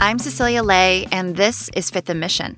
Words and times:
I'm 0.00 0.20
Cecilia 0.20 0.62
Lei, 0.62 1.08
and 1.10 1.34
this 1.34 1.70
is 1.74 1.90
Fifth 1.90 2.14
Mission. 2.14 2.56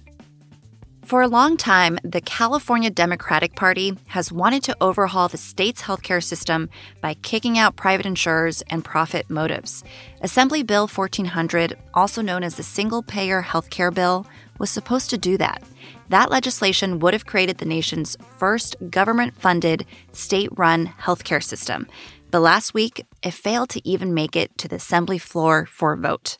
For 1.06 1.22
a 1.22 1.26
long 1.26 1.56
time, 1.56 1.98
the 2.04 2.20
California 2.20 2.90
Democratic 2.90 3.56
Party 3.56 3.96
has 4.08 4.30
wanted 4.30 4.62
to 4.64 4.76
overhaul 4.78 5.26
the 5.26 5.38
state's 5.38 5.80
healthcare 5.80 6.22
system 6.22 6.68
by 7.00 7.14
kicking 7.14 7.58
out 7.58 7.76
private 7.76 8.04
insurers 8.04 8.60
and 8.68 8.84
profit 8.84 9.30
motives. 9.30 9.82
Assembly 10.20 10.62
Bill 10.62 10.86
1400, 10.86 11.78
also 11.94 12.20
known 12.20 12.44
as 12.44 12.56
the 12.56 12.62
Single 12.62 13.02
Payer 13.02 13.42
Healthcare 13.42 13.92
Bill, 13.92 14.26
was 14.58 14.68
supposed 14.68 15.08
to 15.08 15.16
do 15.16 15.38
that. 15.38 15.62
That 16.10 16.30
legislation 16.30 16.98
would 16.98 17.14
have 17.14 17.24
created 17.24 17.56
the 17.56 17.64
nation's 17.64 18.18
first 18.36 18.76
government 18.90 19.34
funded, 19.34 19.86
state 20.12 20.50
run 20.58 20.88
healthcare 21.00 21.42
system. 21.42 21.86
But 22.30 22.40
last 22.40 22.74
week, 22.74 23.06
it 23.22 23.32
failed 23.32 23.70
to 23.70 23.88
even 23.88 24.12
make 24.12 24.36
it 24.36 24.58
to 24.58 24.68
the 24.68 24.76
Assembly 24.76 25.18
floor 25.18 25.64
for 25.64 25.94
a 25.94 25.96
vote. 25.96 26.36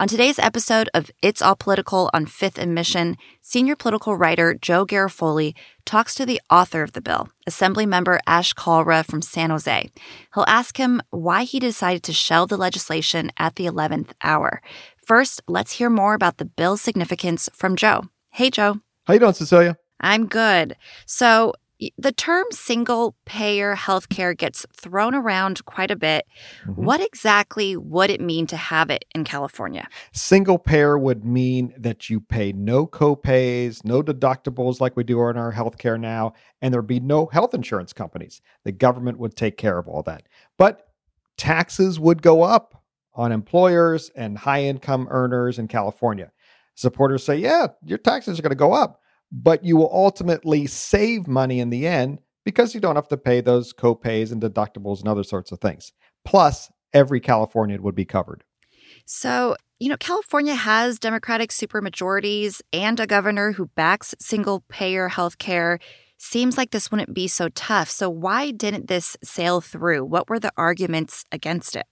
On 0.00 0.08
today's 0.08 0.38
episode 0.38 0.88
of 0.94 1.10
It's 1.20 1.42
All 1.42 1.54
Political 1.54 2.08
on 2.14 2.24
Fifth 2.24 2.56
and 2.58 2.74
Mission, 2.74 3.18
senior 3.42 3.76
political 3.76 4.16
writer 4.16 4.54
Joe 4.54 4.86
Garofoli 4.86 5.52
talks 5.84 6.14
to 6.14 6.24
the 6.24 6.40
author 6.48 6.82
of 6.82 6.92
the 6.92 7.02
bill, 7.02 7.28
Assemblymember 7.46 8.18
Ash 8.26 8.54
Kalra 8.54 9.04
from 9.04 9.20
San 9.20 9.50
Jose. 9.50 9.90
He'll 10.32 10.46
ask 10.46 10.78
him 10.78 11.02
why 11.10 11.44
he 11.44 11.60
decided 11.60 12.02
to 12.04 12.14
shelve 12.14 12.48
the 12.48 12.56
legislation 12.56 13.30
at 13.36 13.56
the 13.56 13.66
11th 13.66 14.12
hour. 14.22 14.62
First, 15.04 15.42
let's 15.46 15.72
hear 15.72 15.90
more 15.90 16.14
about 16.14 16.38
the 16.38 16.46
bill's 16.46 16.80
significance 16.80 17.50
from 17.52 17.76
Joe. 17.76 18.04
Hey, 18.30 18.48
Joe. 18.48 18.80
How 19.04 19.12
you 19.12 19.20
doing, 19.20 19.34
Cecilia? 19.34 19.76
I'm 20.00 20.28
good. 20.28 20.76
So, 21.04 21.52
the 21.96 22.12
term 22.12 22.46
single 22.50 23.14
payer 23.24 23.74
healthcare 23.74 24.36
gets 24.36 24.66
thrown 24.76 25.14
around 25.14 25.64
quite 25.64 25.90
a 25.90 25.96
bit. 25.96 26.26
Mm-hmm. 26.64 26.84
What 26.84 27.00
exactly 27.00 27.76
would 27.76 28.10
it 28.10 28.20
mean 28.20 28.46
to 28.48 28.56
have 28.56 28.90
it 28.90 29.04
in 29.14 29.24
California? 29.24 29.88
Single 30.12 30.58
payer 30.58 30.98
would 30.98 31.24
mean 31.24 31.72
that 31.76 32.10
you 32.10 32.20
pay 32.20 32.52
no 32.52 32.86
copays, 32.86 33.84
no 33.84 34.02
deductibles 34.02 34.80
like 34.80 34.96
we 34.96 35.04
do 35.04 35.20
in 35.28 35.36
our 35.36 35.52
healthcare 35.52 35.98
now, 35.98 36.32
and 36.60 36.72
there'd 36.72 36.86
be 36.86 37.00
no 37.00 37.26
health 37.26 37.54
insurance 37.54 37.92
companies. 37.92 38.40
The 38.64 38.72
government 38.72 39.18
would 39.18 39.36
take 39.36 39.56
care 39.56 39.78
of 39.78 39.88
all 39.88 40.02
that. 40.02 40.24
But 40.58 40.88
taxes 41.36 41.98
would 41.98 42.22
go 42.22 42.42
up 42.42 42.82
on 43.14 43.32
employers 43.32 44.10
and 44.14 44.38
high 44.38 44.64
income 44.64 45.08
earners 45.10 45.58
in 45.58 45.68
California. 45.68 46.30
Supporters 46.74 47.24
say, 47.24 47.36
yeah, 47.36 47.68
your 47.84 47.98
taxes 47.98 48.38
are 48.38 48.42
going 48.42 48.50
to 48.50 48.56
go 48.56 48.72
up 48.72 48.99
but 49.32 49.64
you 49.64 49.76
will 49.76 49.90
ultimately 49.92 50.66
save 50.66 51.26
money 51.26 51.60
in 51.60 51.70
the 51.70 51.86
end 51.86 52.18
because 52.44 52.74
you 52.74 52.80
don't 52.80 52.96
have 52.96 53.08
to 53.08 53.16
pay 53.16 53.40
those 53.40 53.72
copays 53.72 54.32
and 54.32 54.42
deductibles 54.42 55.00
and 55.00 55.08
other 55.08 55.22
sorts 55.22 55.52
of 55.52 55.60
things. 55.60 55.92
Plus, 56.24 56.70
every 56.92 57.20
Californian 57.20 57.82
would 57.82 57.94
be 57.94 58.04
covered. 58.04 58.44
So, 59.06 59.56
you 59.78 59.88
know, 59.88 59.96
California 59.96 60.54
has 60.54 60.98
Democratic 60.98 61.50
supermajorities 61.50 62.60
and 62.72 62.98
a 63.00 63.06
governor 63.06 63.52
who 63.52 63.66
backs 63.74 64.14
single 64.18 64.64
payer 64.68 65.08
health 65.08 65.38
care. 65.38 65.78
Seems 66.18 66.58
like 66.58 66.70
this 66.70 66.90
wouldn't 66.90 67.14
be 67.14 67.28
so 67.28 67.48
tough. 67.50 67.88
So, 67.88 68.10
why 68.10 68.50
didn't 68.50 68.88
this 68.88 69.16
sail 69.24 69.60
through? 69.60 70.04
What 70.04 70.28
were 70.28 70.38
the 70.38 70.52
arguments 70.56 71.24
against 71.32 71.76
it? 71.76 71.86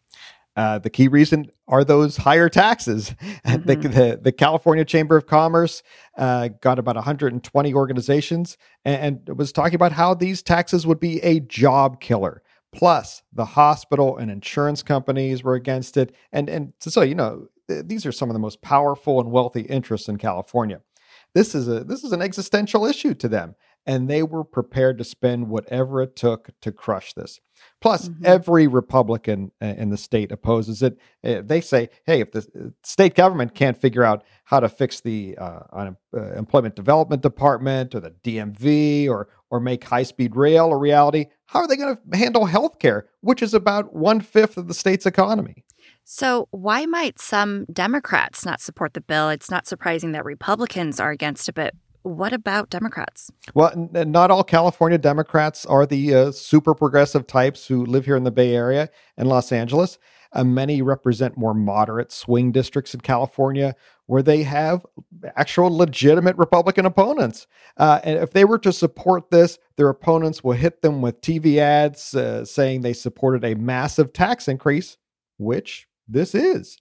Uh, 0.58 0.76
the 0.76 0.90
key 0.90 1.06
reason 1.06 1.48
are 1.68 1.84
those 1.84 2.16
higher 2.16 2.48
taxes. 2.48 3.14
Mm-hmm. 3.46 3.66
The, 3.66 3.76
the, 3.76 4.20
the, 4.24 4.32
California 4.32 4.84
Chamber 4.84 5.16
of 5.16 5.26
Commerce 5.26 5.82
uh, 6.18 6.48
got 6.60 6.78
about 6.78 6.96
120 6.96 7.74
organizations 7.74 8.58
and, 8.84 9.18
and, 9.28 9.38
was 9.38 9.52
talking 9.52 9.74
about 9.76 9.92
how 9.92 10.12
these 10.12 10.42
taxes 10.42 10.86
would 10.86 11.00
be 11.00 11.22
a 11.22 11.40
job 11.40 12.00
killer. 12.00 12.42
Plus, 12.72 13.22
the 13.32 13.44
hospital 13.44 14.18
and 14.18 14.30
insurance 14.30 14.82
companies 14.82 15.42
were 15.42 15.54
against 15.54 15.96
it. 15.96 16.14
And, 16.32 16.48
and 16.50 16.72
so, 16.80 17.02
you 17.02 17.14
know, 17.14 17.48
th- 17.68 17.86
these 17.86 18.04
are 18.04 18.12
some 18.12 18.28
of 18.28 18.34
the 18.34 18.40
most 18.40 18.60
powerful 18.60 19.20
and 19.20 19.30
wealthy 19.30 19.62
interests 19.62 20.08
in 20.08 20.18
California. 20.18 20.80
This 21.34 21.54
is 21.54 21.68
a 21.68 21.84
this 21.84 22.04
is 22.04 22.12
an 22.12 22.22
existential 22.22 22.84
issue 22.86 23.14
to 23.14 23.28
them 23.28 23.54
and 23.88 24.06
they 24.06 24.22
were 24.22 24.44
prepared 24.44 24.98
to 24.98 25.04
spend 25.04 25.48
whatever 25.48 26.02
it 26.02 26.14
took 26.14 26.50
to 26.60 26.70
crush 26.70 27.14
this. 27.14 27.40
Plus, 27.80 28.08
mm-hmm. 28.08 28.26
every 28.26 28.66
Republican 28.66 29.50
uh, 29.62 29.66
in 29.78 29.88
the 29.88 29.96
state 29.96 30.30
opposes 30.30 30.82
it. 30.82 30.98
Uh, 31.24 31.40
they 31.42 31.62
say, 31.62 31.88
hey, 32.04 32.20
if 32.20 32.30
the 32.30 32.40
uh, 32.40 32.68
state 32.84 33.14
government 33.14 33.54
can't 33.54 33.80
figure 33.80 34.04
out 34.04 34.24
how 34.44 34.60
to 34.60 34.68
fix 34.68 35.00
the 35.00 35.36
uh, 35.38 35.92
Employment 36.36 36.76
Development 36.76 37.22
Department 37.22 37.94
or 37.94 38.00
the 38.00 38.10
DMV 38.10 39.08
or, 39.08 39.28
or 39.50 39.58
make 39.58 39.84
high 39.84 40.02
speed 40.02 40.36
rail 40.36 40.70
a 40.70 40.76
reality, 40.76 41.24
how 41.46 41.60
are 41.60 41.66
they 41.66 41.76
going 41.76 41.96
to 41.96 42.16
handle 42.16 42.44
health 42.44 42.78
care, 42.78 43.08
which 43.22 43.42
is 43.42 43.54
about 43.54 43.94
one 43.96 44.20
fifth 44.20 44.58
of 44.58 44.68
the 44.68 44.74
state's 44.74 45.06
economy? 45.06 45.64
So, 46.04 46.48
why 46.50 46.86
might 46.86 47.18
some 47.18 47.64
Democrats 47.72 48.44
not 48.44 48.60
support 48.60 48.94
the 48.94 49.00
bill? 49.00 49.30
It's 49.30 49.50
not 49.50 49.66
surprising 49.66 50.12
that 50.12 50.24
Republicans 50.24 51.00
are 51.00 51.10
against 51.10 51.48
it, 51.48 51.54
but 51.54 51.74
what 52.08 52.32
about 52.32 52.70
Democrats? 52.70 53.30
Well, 53.54 53.72
n- 53.72 54.10
not 54.10 54.30
all 54.30 54.44
California 54.44 54.98
Democrats 54.98 55.66
are 55.66 55.86
the 55.86 56.14
uh, 56.14 56.32
super 56.32 56.74
progressive 56.74 57.26
types 57.26 57.66
who 57.66 57.84
live 57.84 58.04
here 58.04 58.16
in 58.16 58.24
the 58.24 58.30
Bay 58.30 58.54
Area 58.54 58.88
and 59.16 59.28
Los 59.28 59.52
Angeles. 59.52 59.98
Uh, 60.32 60.44
many 60.44 60.82
represent 60.82 61.38
more 61.38 61.54
moderate 61.54 62.12
swing 62.12 62.52
districts 62.52 62.92
in 62.92 63.00
California 63.00 63.74
where 64.06 64.22
they 64.22 64.42
have 64.42 64.84
actual 65.36 65.74
legitimate 65.74 66.36
Republican 66.36 66.86
opponents. 66.86 67.46
Uh, 67.76 68.00
and 68.04 68.18
if 68.18 68.32
they 68.32 68.44
were 68.44 68.58
to 68.58 68.72
support 68.72 69.30
this, 69.30 69.58
their 69.76 69.88
opponents 69.88 70.42
will 70.42 70.52
hit 70.52 70.82
them 70.82 71.00
with 71.02 71.20
TV 71.20 71.58
ads 71.58 72.14
uh, 72.14 72.44
saying 72.44 72.80
they 72.80 72.92
supported 72.92 73.44
a 73.44 73.54
massive 73.54 74.12
tax 74.12 74.48
increase, 74.48 74.96
which 75.38 75.86
this 76.06 76.34
is. 76.34 76.78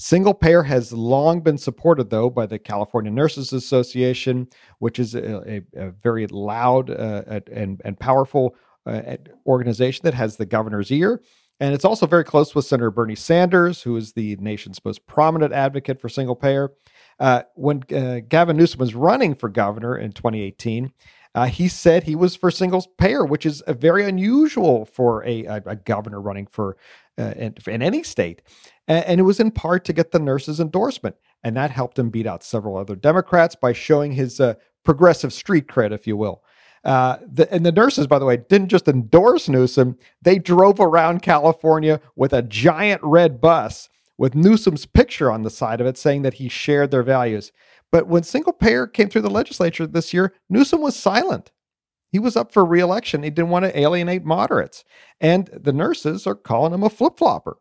Single 0.00 0.32
payer 0.32 0.62
has 0.62 0.92
long 0.92 1.40
been 1.40 1.58
supported, 1.58 2.08
though, 2.08 2.30
by 2.30 2.46
the 2.46 2.58
California 2.58 3.10
Nurses 3.10 3.52
Association, 3.52 4.48
which 4.78 5.00
is 5.00 5.16
a, 5.16 5.42
a, 5.56 5.62
a 5.74 5.90
very 5.90 6.28
loud 6.28 6.88
uh, 6.88 7.40
and, 7.50 7.82
and 7.84 7.98
powerful 7.98 8.54
uh, 8.86 9.16
organization 9.44 10.02
that 10.04 10.14
has 10.14 10.36
the 10.36 10.46
governor's 10.46 10.92
ear. 10.92 11.20
And 11.58 11.74
it's 11.74 11.84
also 11.84 12.06
very 12.06 12.22
close 12.22 12.54
with 12.54 12.64
Senator 12.64 12.92
Bernie 12.92 13.16
Sanders, 13.16 13.82
who 13.82 13.96
is 13.96 14.12
the 14.12 14.36
nation's 14.36 14.84
most 14.84 15.04
prominent 15.08 15.52
advocate 15.52 16.00
for 16.00 16.08
single 16.08 16.36
payer. 16.36 16.70
Uh, 17.18 17.42
when 17.56 17.82
uh, 17.92 18.20
Gavin 18.28 18.56
Newsom 18.56 18.78
was 18.78 18.94
running 18.94 19.34
for 19.34 19.48
governor 19.48 19.98
in 19.98 20.12
2018, 20.12 20.92
uh, 21.34 21.46
he 21.46 21.66
said 21.66 22.04
he 22.04 22.14
was 22.14 22.36
for 22.36 22.52
single 22.52 22.86
payer, 22.98 23.24
which 23.24 23.44
is 23.44 23.62
very 23.66 24.04
unusual 24.08 24.84
for 24.84 25.24
a, 25.24 25.44
a, 25.44 25.62
a 25.66 25.76
governor 25.76 26.20
running 26.20 26.46
for 26.46 26.76
uh, 27.18 27.34
in, 27.36 27.54
in, 27.66 27.82
any 27.82 28.02
state. 28.02 28.42
And, 28.88 29.04
and, 29.04 29.20
it 29.20 29.24
was 29.24 29.38
in 29.38 29.50
part 29.50 29.84
to 29.84 29.92
get 29.92 30.10
the 30.10 30.18
nurses' 30.18 30.58
endorsement. 30.58 31.14
And 31.44 31.56
that 31.56 31.70
helped 31.70 31.98
him 31.98 32.10
beat 32.10 32.26
out 32.26 32.42
several 32.42 32.76
other 32.76 32.96
Democrats 32.96 33.54
by 33.54 33.72
showing 33.72 34.12
his 34.12 34.40
uh, 34.40 34.54
progressive 34.84 35.32
street 35.32 35.68
cred, 35.68 35.92
if 35.92 36.06
you 36.06 36.16
will. 36.16 36.42
Uh, 36.84 37.18
the, 37.26 37.52
and 37.52 37.66
the 37.66 37.72
nurses, 37.72 38.06
by 38.06 38.18
the 38.18 38.24
way, 38.24 38.36
didn't 38.36 38.68
just 38.68 38.88
endorse 38.88 39.48
Newsom, 39.48 39.96
they 40.22 40.38
drove 40.38 40.80
around 40.80 41.22
California 41.22 42.00
with 42.16 42.32
a 42.32 42.42
giant 42.42 43.02
red 43.02 43.40
bus 43.40 43.88
with 44.16 44.34
Newsom's 44.34 44.86
picture 44.86 45.30
on 45.30 45.42
the 45.42 45.50
side 45.50 45.80
of 45.80 45.86
it 45.86 45.96
saying 45.96 46.22
that 46.22 46.34
he 46.34 46.48
shared 46.48 46.90
their 46.90 47.02
values. 47.02 47.52
But 47.90 48.08
when 48.08 48.22
single 48.22 48.52
payer 48.52 48.86
came 48.86 49.08
through 49.08 49.22
the 49.22 49.30
legislature 49.30 49.86
this 49.86 50.12
year, 50.12 50.34
Newsom 50.48 50.80
was 50.80 50.96
silent. 50.96 51.52
He 52.10 52.18
was 52.18 52.36
up 52.36 52.52
for 52.52 52.64
reelection. 52.64 53.22
He 53.22 53.30
didn't 53.30 53.50
want 53.50 53.64
to 53.64 53.78
alienate 53.78 54.24
moderates. 54.24 54.84
And 55.20 55.48
the 55.52 55.72
nurses 55.72 56.26
are 56.26 56.34
calling 56.34 56.72
him 56.72 56.82
a 56.82 56.90
flip 56.90 57.18
flopper. 57.18 57.58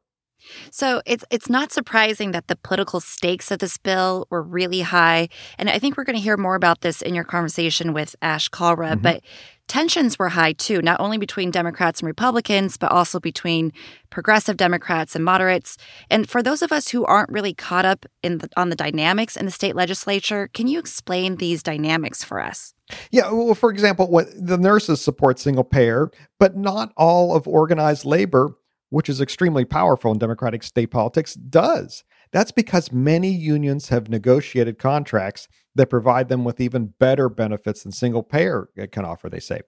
So 0.72 1.02
it's 1.06 1.26
it's 1.30 1.50
not 1.50 1.72
surprising 1.72 2.32
that 2.32 2.48
the 2.48 2.56
political 2.56 3.00
stakes 3.00 3.52
of 3.52 3.60
this 3.60 3.78
bill 3.78 4.28
were 4.30 4.44
really 4.44 4.82
high, 4.82 5.30
and 5.58 5.70
I 5.70 5.80
think 5.80 5.98
we're 5.98 6.04
going 6.04 6.16
to 6.16 6.22
hear 6.22 6.38
more 6.38 6.56
about 6.56 6.82
this 6.82 7.02
in 7.02 7.16
your 7.16 7.24
conversation 7.24 7.94
with 7.94 8.16
Ash 8.22 8.50
Kalra. 8.50 8.94
Mm-hmm. 8.94 9.02
But 9.02 9.22
tensions 9.68 10.18
were 10.18 10.30
high 10.30 10.54
too, 10.54 10.82
not 10.82 11.00
only 11.00 11.18
between 11.18 11.52
Democrats 11.52 12.00
and 12.00 12.08
Republicans, 12.08 12.78
but 12.78 12.92
also 12.92 13.20
between 13.20 13.74
progressive 14.10 14.58
Democrats 14.58 15.16
and 15.16 15.26
moderates. 15.26 15.78
And 16.10 16.30
for 16.30 16.42
those 16.42 16.62
of 16.62 16.72
us 16.72 16.90
who 16.90 17.06
aren't 17.06 17.30
really 17.32 17.54
caught 17.54 17.86
up 17.86 18.06
in 18.24 18.40
the, 18.40 18.50
on 18.56 18.70
the 18.70 18.76
dynamics 18.76 19.36
in 19.36 19.46
the 19.46 19.52
state 19.52 19.76
legislature, 19.76 20.50
can 20.54 20.68
you 20.68 20.80
explain 20.80 21.36
these 21.36 21.62
dynamics 21.62 22.24
for 22.24 22.42
us? 22.42 22.74
Yeah, 23.12 23.32
well, 23.32 23.54
for 23.54 23.70
example, 23.70 24.10
what 24.10 24.28
the 24.34 24.58
nurses 24.58 25.02
support 25.02 25.40
single 25.40 25.66
payer, 25.66 26.10
but 26.40 26.56
not 26.56 26.94
all 26.96 27.36
of 27.36 27.48
organized 27.48 28.06
labor, 28.06 28.56
which 28.90 29.10
is 29.10 29.22
extremely 29.22 29.66
powerful 29.66 30.12
in 30.12 30.18
democratic 30.18 30.64
state 30.64 30.92
politics, 30.92 31.34
does. 31.34 32.04
That's 32.32 32.52
because 32.52 32.92
many 32.92 33.30
unions 33.30 33.90
have 33.90 34.10
negotiated 34.10 34.80
contracts 34.80 35.48
that 35.76 35.90
provide 35.90 36.30
them 36.30 36.44
with 36.44 36.60
even 36.60 36.94
better 37.00 37.30
benefits 37.30 37.84
than 37.84 37.92
single 37.92 38.24
payer 38.24 38.70
can 38.92 39.06
offer, 39.06 39.30
they 39.30 39.40
say. 39.40 39.62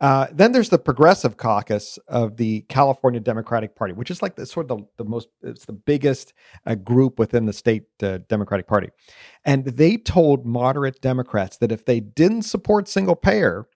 Uh, 0.00 0.26
then 0.32 0.52
there's 0.52 0.70
the 0.70 0.78
Progressive 0.78 1.36
Caucus 1.36 1.98
of 2.08 2.38
the 2.38 2.62
California 2.62 3.20
Democratic 3.20 3.76
Party, 3.76 3.92
which 3.92 4.10
is 4.10 4.22
like 4.22 4.34
the 4.34 4.46
sort 4.46 4.70
of 4.70 4.78
the, 4.78 5.04
the 5.04 5.10
most, 5.10 5.28
it's 5.42 5.66
the 5.66 5.74
biggest 5.74 6.32
uh, 6.64 6.74
group 6.74 7.18
within 7.18 7.44
the 7.44 7.52
state 7.52 7.84
uh, 8.02 8.18
Democratic 8.28 8.66
Party. 8.66 8.88
And 9.44 9.64
they 9.64 9.98
told 9.98 10.46
moderate 10.46 11.02
Democrats 11.02 11.58
that 11.58 11.70
if 11.70 11.84
they 11.84 12.00
didn't 12.00 12.42
support 12.42 12.88
single 12.88 13.16
payer, 13.16 13.66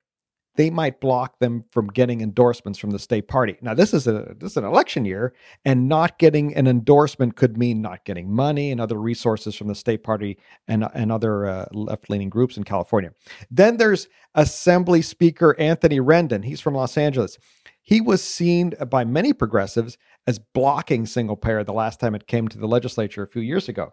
they 0.57 0.71
might 0.71 1.01
block 1.01 1.39
them 1.41 1.65
from 1.71 1.89
getting 1.89 2.21
endorsements 2.21 2.79
from 2.79 2.91
the 2.91 2.99
state 2.99 3.27
party. 3.29 3.57
Now, 3.61 3.75
this 3.75 3.93
is 3.93 4.07
a 4.07 4.35
this 4.39 4.53
is 4.53 4.57
an 4.57 4.65
election 4.65 5.05
year, 5.05 5.35
and 5.65 5.89
not 5.89 6.19
getting 6.19 6.55
an 6.55 6.67
endorsement 6.67 7.37
could 7.37 7.57
mean 7.59 7.83
not 7.83 8.05
getting 8.05 8.33
money 8.33 8.71
and 8.71 8.81
other 8.81 9.01
resources 9.01 9.55
from 9.55 9.69
the 9.69 9.75
state 9.75 10.03
party 10.03 10.39
and 10.69 10.87
and 10.95 11.11
other 11.11 11.47
uh, 11.47 11.67
left 11.73 12.09
leaning 12.09 12.31
groups 12.31 12.57
in 12.57 12.65
California. 12.65 13.13
Then 13.51 13.77
there's 13.77 14.09
Assembly 14.35 15.03
Speaker 15.03 15.57
Anthony 15.59 16.01
Rendon. 16.01 16.45
He's 16.45 16.61
from 16.61 16.75
Los 16.75 16.97
Angeles. 16.97 17.39
He 17.83 18.01
was 18.01 18.23
seen 18.23 18.73
by 18.89 19.05
many 19.05 19.33
progressives 19.33 19.99
as 20.27 20.39
blocking 20.39 21.05
single 21.05 21.37
payer 21.37 21.65
the 21.65 21.73
last 21.73 22.01
time 22.01 22.15
it 22.15 22.27
came 22.27 22.49
to 22.49 22.59
the 22.59 22.67
legislature 22.67 23.23
a 23.23 23.29
few 23.29 23.43
years 23.43 23.69
ago. 23.69 23.93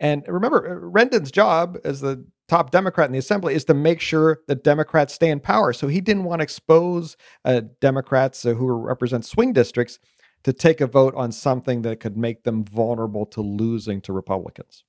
And 0.00 0.24
remember, 0.26 0.68
uh, 0.68 0.90
Rendon's 0.90 1.30
job 1.30 1.78
as 1.84 2.00
the 2.00 2.24
top 2.48 2.70
Democrat 2.70 3.06
in 3.06 3.12
the 3.12 3.18
assembly 3.18 3.54
is 3.54 3.64
to 3.64 3.74
make 3.74 4.00
sure 4.00 4.40
that 4.46 4.62
Democrats 4.62 5.14
stay 5.14 5.30
in 5.30 5.40
power. 5.40 5.72
So 5.72 5.88
he 5.88 6.00
didn't 6.00 6.24
want 6.24 6.40
to 6.40 6.44
expose 6.44 7.16
uh, 7.44 7.62
Democrats 7.80 8.44
uh, 8.44 8.54
who 8.54 8.70
represent 8.70 9.24
swing 9.24 9.52
districts 9.52 9.98
to 10.44 10.52
take 10.52 10.80
a 10.80 10.86
vote 10.86 11.14
on 11.16 11.32
something 11.32 11.82
that 11.82 11.98
could 11.98 12.16
make 12.16 12.44
them 12.44 12.64
vulnerable 12.64 13.26
to 13.26 13.40
losing 13.40 14.00
to 14.02 14.12
Republicans. 14.12 14.84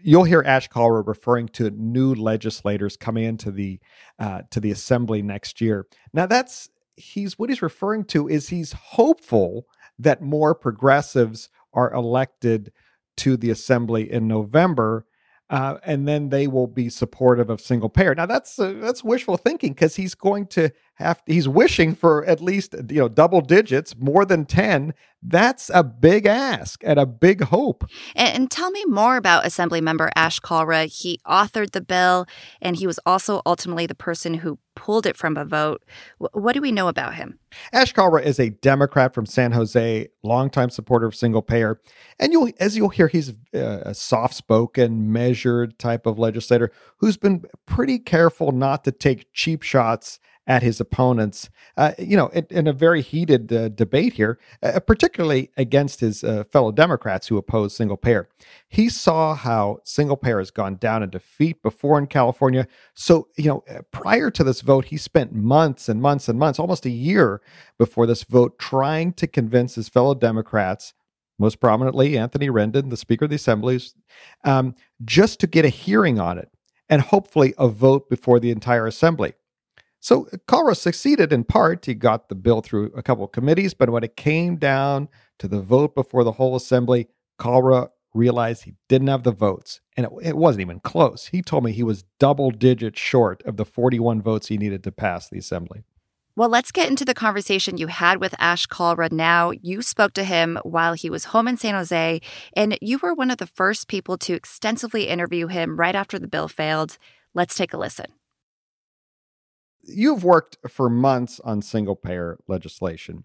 You'll 0.00 0.24
hear 0.24 0.42
Ash 0.46 0.68
Kalra 0.68 1.06
referring 1.06 1.48
to 1.50 1.70
new 1.70 2.14
legislators 2.14 2.96
coming 2.96 3.24
into 3.24 3.50
the 3.50 3.78
uh, 4.18 4.42
to 4.50 4.60
the 4.60 4.70
assembly 4.70 5.22
next 5.22 5.60
year. 5.60 5.86
Now, 6.12 6.26
that's 6.26 6.70
he's 6.96 7.38
what 7.38 7.48
he's 7.48 7.62
referring 7.62 8.04
to 8.06 8.28
is 8.28 8.48
he's 8.48 8.72
hopeful 8.72 9.66
that 9.98 10.22
more 10.22 10.54
progressives 10.54 11.48
are 11.72 11.92
elected 11.92 12.72
to 13.18 13.36
the 13.36 13.50
assembly 13.50 14.10
in 14.10 14.26
November 14.26 15.06
uh, 15.50 15.78
and 15.82 16.06
then 16.06 16.28
they 16.28 16.46
will 16.46 16.66
be 16.66 16.90
supportive 16.90 17.48
of 17.48 17.60
single 17.60 17.88
payer. 17.88 18.14
Now 18.14 18.26
that's 18.26 18.58
uh, 18.58 18.74
that's 18.80 19.02
wishful 19.02 19.38
thinking 19.38 19.72
because 19.72 19.96
he's 19.96 20.14
going 20.14 20.46
to 20.48 20.70
have 20.94 21.24
to, 21.24 21.32
he's 21.32 21.48
wishing 21.48 21.94
for 21.94 22.24
at 22.26 22.42
least 22.42 22.74
you 22.90 23.00
know 23.00 23.08
double 23.08 23.40
digits, 23.40 23.96
more 23.96 24.24
than 24.24 24.44
ten. 24.44 24.92
That's 25.22 25.70
a 25.72 25.82
big 25.82 26.26
ask 26.26 26.82
and 26.84 26.98
a 26.98 27.06
big 27.06 27.44
hope. 27.44 27.88
And, 28.14 28.36
and 28.36 28.50
tell 28.50 28.70
me 28.70 28.84
more 28.84 29.16
about 29.16 29.46
Assembly 29.46 29.80
Member 29.80 30.10
Ash 30.14 30.38
Kalra. 30.38 30.86
He 30.86 31.18
authored 31.26 31.70
the 31.70 31.80
bill, 31.80 32.26
and 32.60 32.76
he 32.76 32.86
was 32.86 33.00
also 33.06 33.40
ultimately 33.46 33.86
the 33.86 33.94
person 33.94 34.34
who 34.34 34.58
pulled 34.78 35.06
it 35.06 35.16
from 35.16 35.36
a 35.36 35.44
vote. 35.44 35.82
W- 36.20 36.44
what 36.44 36.54
do 36.54 36.60
we 36.60 36.72
know 36.72 36.88
about 36.88 37.14
him? 37.14 37.38
Ash 37.72 37.92
Kalra 37.92 38.22
is 38.22 38.38
a 38.38 38.50
Democrat 38.50 39.12
from 39.12 39.26
San 39.26 39.52
Jose, 39.52 40.08
longtime 40.22 40.70
supporter 40.70 41.06
of 41.06 41.14
single 41.14 41.42
payer, 41.42 41.80
and 42.18 42.32
you'll 42.32 42.50
as 42.60 42.76
you'll 42.76 42.88
hear, 42.88 43.08
he's 43.08 43.30
uh, 43.54 43.82
a 43.84 43.94
soft-spoken, 43.94 45.12
measured 45.12 45.78
type 45.78 46.06
of 46.06 46.18
legislator 46.18 46.70
who's 46.98 47.16
been 47.16 47.44
pretty 47.66 47.98
careful 47.98 48.52
not 48.52 48.84
to 48.84 48.92
take 48.92 49.32
cheap 49.32 49.62
shots 49.62 50.20
at 50.48 50.62
his 50.62 50.80
opponents, 50.80 51.50
uh, 51.76 51.92
you 51.98 52.16
know, 52.16 52.28
in, 52.28 52.46
in, 52.48 52.66
a 52.66 52.72
very 52.72 53.02
heated 53.02 53.52
uh, 53.52 53.68
debate 53.68 54.14
here, 54.14 54.38
uh, 54.62 54.80
particularly 54.80 55.50
against 55.58 56.00
his 56.00 56.24
uh, 56.24 56.42
fellow 56.44 56.72
Democrats 56.72 57.26
who 57.26 57.36
oppose 57.36 57.76
single 57.76 57.98
payer. 57.98 58.28
He 58.66 58.88
saw 58.88 59.34
how 59.34 59.80
single 59.84 60.16
payer 60.16 60.38
has 60.38 60.50
gone 60.50 60.76
down 60.76 61.02
in 61.02 61.10
defeat 61.10 61.62
before 61.62 61.98
in 61.98 62.06
California. 62.06 62.66
So, 62.94 63.28
you 63.36 63.44
know, 63.44 63.64
uh, 63.70 63.82
prior 63.92 64.30
to 64.30 64.42
this 64.42 64.62
vote, 64.62 64.86
he 64.86 64.96
spent 64.96 65.34
months 65.34 65.86
and 65.86 66.00
months 66.00 66.30
and 66.30 66.38
months, 66.38 66.58
almost 66.58 66.86
a 66.86 66.90
year 66.90 67.42
before 67.76 68.06
this 68.06 68.24
vote, 68.24 68.58
trying 68.58 69.12
to 69.14 69.26
convince 69.26 69.74
his 69.74 69.90
fellow 69.90 70.14
Democrats 70.14 70.94
most 71.38 71.60
prominently 71.60 72.18
Anthony 72.18 72.48
Rendon, 72.48 72.90
the 72.90 72.96
Speaker 72.96 73.26
of 73.26 73.30
the 73.30 73.36
Assembly, 73.36 73.80
um, 74.44 74.74
just 75.04 75.38
to 75.40 75.46
get 75.46 75.64
a 75.64 75.68
hearing 75.68 76.18
on 76.18 76.38
it 76.38 76.50
and 76.88 77.02
hopefully 77.02 77.54
a 77.58 77.68
vote 77.68 78.08
before 78.08 78.40
the 78.40 78.50
entire 78.50 78.86
Assembly. 78.86 79.34
So 80.00 80.28
Kalra 80.46 80.76
succeeded 80.76 81.32
in 81.32 81.44
part. 81.44 81.86
He 81.86 81.94
got 81.94 82.28
the 82.28 82.34
bill 82.34 82.60
through 82.60 82.92
a 82.96 83.02
couple 83.02 83.24
of 83.24 83.32
committees, 83.32 83.74
but 83.74 83.90
when 83.90 84.04
it 84.04 84.16
came 84.16 84.56
down 84.56 85.08
to 85.38 85.48
the 85.48 85.60
vote 85.60 85.94
before 85.94 86.24
the 86.24 86.32
whole 86.32 86.56
assembly, 86.56 87.08
Kalra 87.38 87.88
realized 88.14 88.64
he 88.64 88.74
didn't 88.88 89.08
have 89.08 89.22
the 89.22 89.32
votes, 89.32 89.80
and 89.96 90.06
it, 90.06 90.12
it, 90.22 90.36
wasn't 90.36 90.62
even 90.62 90.80
close. 90.80 91.26
He 91.26 91.42
told 91.42 91.64
me 91.64 91.72
he 91.72 91.82
was 91.82 92.04
double 92.18 92.50
digits 92.50 93.00
short 93.00 93.42
of 93.44 93.56
the 93.56 93.64
41 93.64 94.22
votes 94.22 94.48
he 94.48 94.58
needed 94.58 94.82
to 94.84 94.92
pass 94.92 95.28
the 95.28 95.38
assembly. 95.38 95.84
Well, 96.34 96.48
let's 96.48 96.70
get 96.70 96.88
into 96.88 97.04
the 97.04 97.14
conversation 97.14 97.78
you 97.78 97.88
had 97.88 98.20
with 98.20 98.34
Ash 98.38 98.66
Kalra 98.66 99.10
now. 99.10 99.50
You 99.50 99.82
spoke 99.82 100.12
to 100.14 100.24
him 100.24 100.58
while 100.62 100.92
he 100.92 101.10
was 101.10 101.26
home 101.26 101.48
in 101.48 101.56
San 101.56 101.74
Jose, 101.74 102.20
and 102.54 102.78
you 102.80 102.98
were 102.98 103.12
one 103.12 103.30
of 103.30 103.38
the 103.38 103.46
first 103.46 103.88
people 103.88 104.16
to 104.18 104.34
extensively 104.34 105.08
interview 105.08 105.48
him 105.48 105.76
right 105.76 105.96
after 105.96 106.18
the 106.18 106.28
bill 106.28 106.48
failed. 106.48 106.96
Let's 107.34 107.56
take 107.56 107.72
a 107.72 107.78
listen 107.78 108.06
you've 109.88 110.24
worked 110.24 110.58
for 110.68 110.88
months 110.88 111.40
on 111.40 111.62
single 111.62 111.96
payer 111.96 112.38
legislation. 112.46 113.24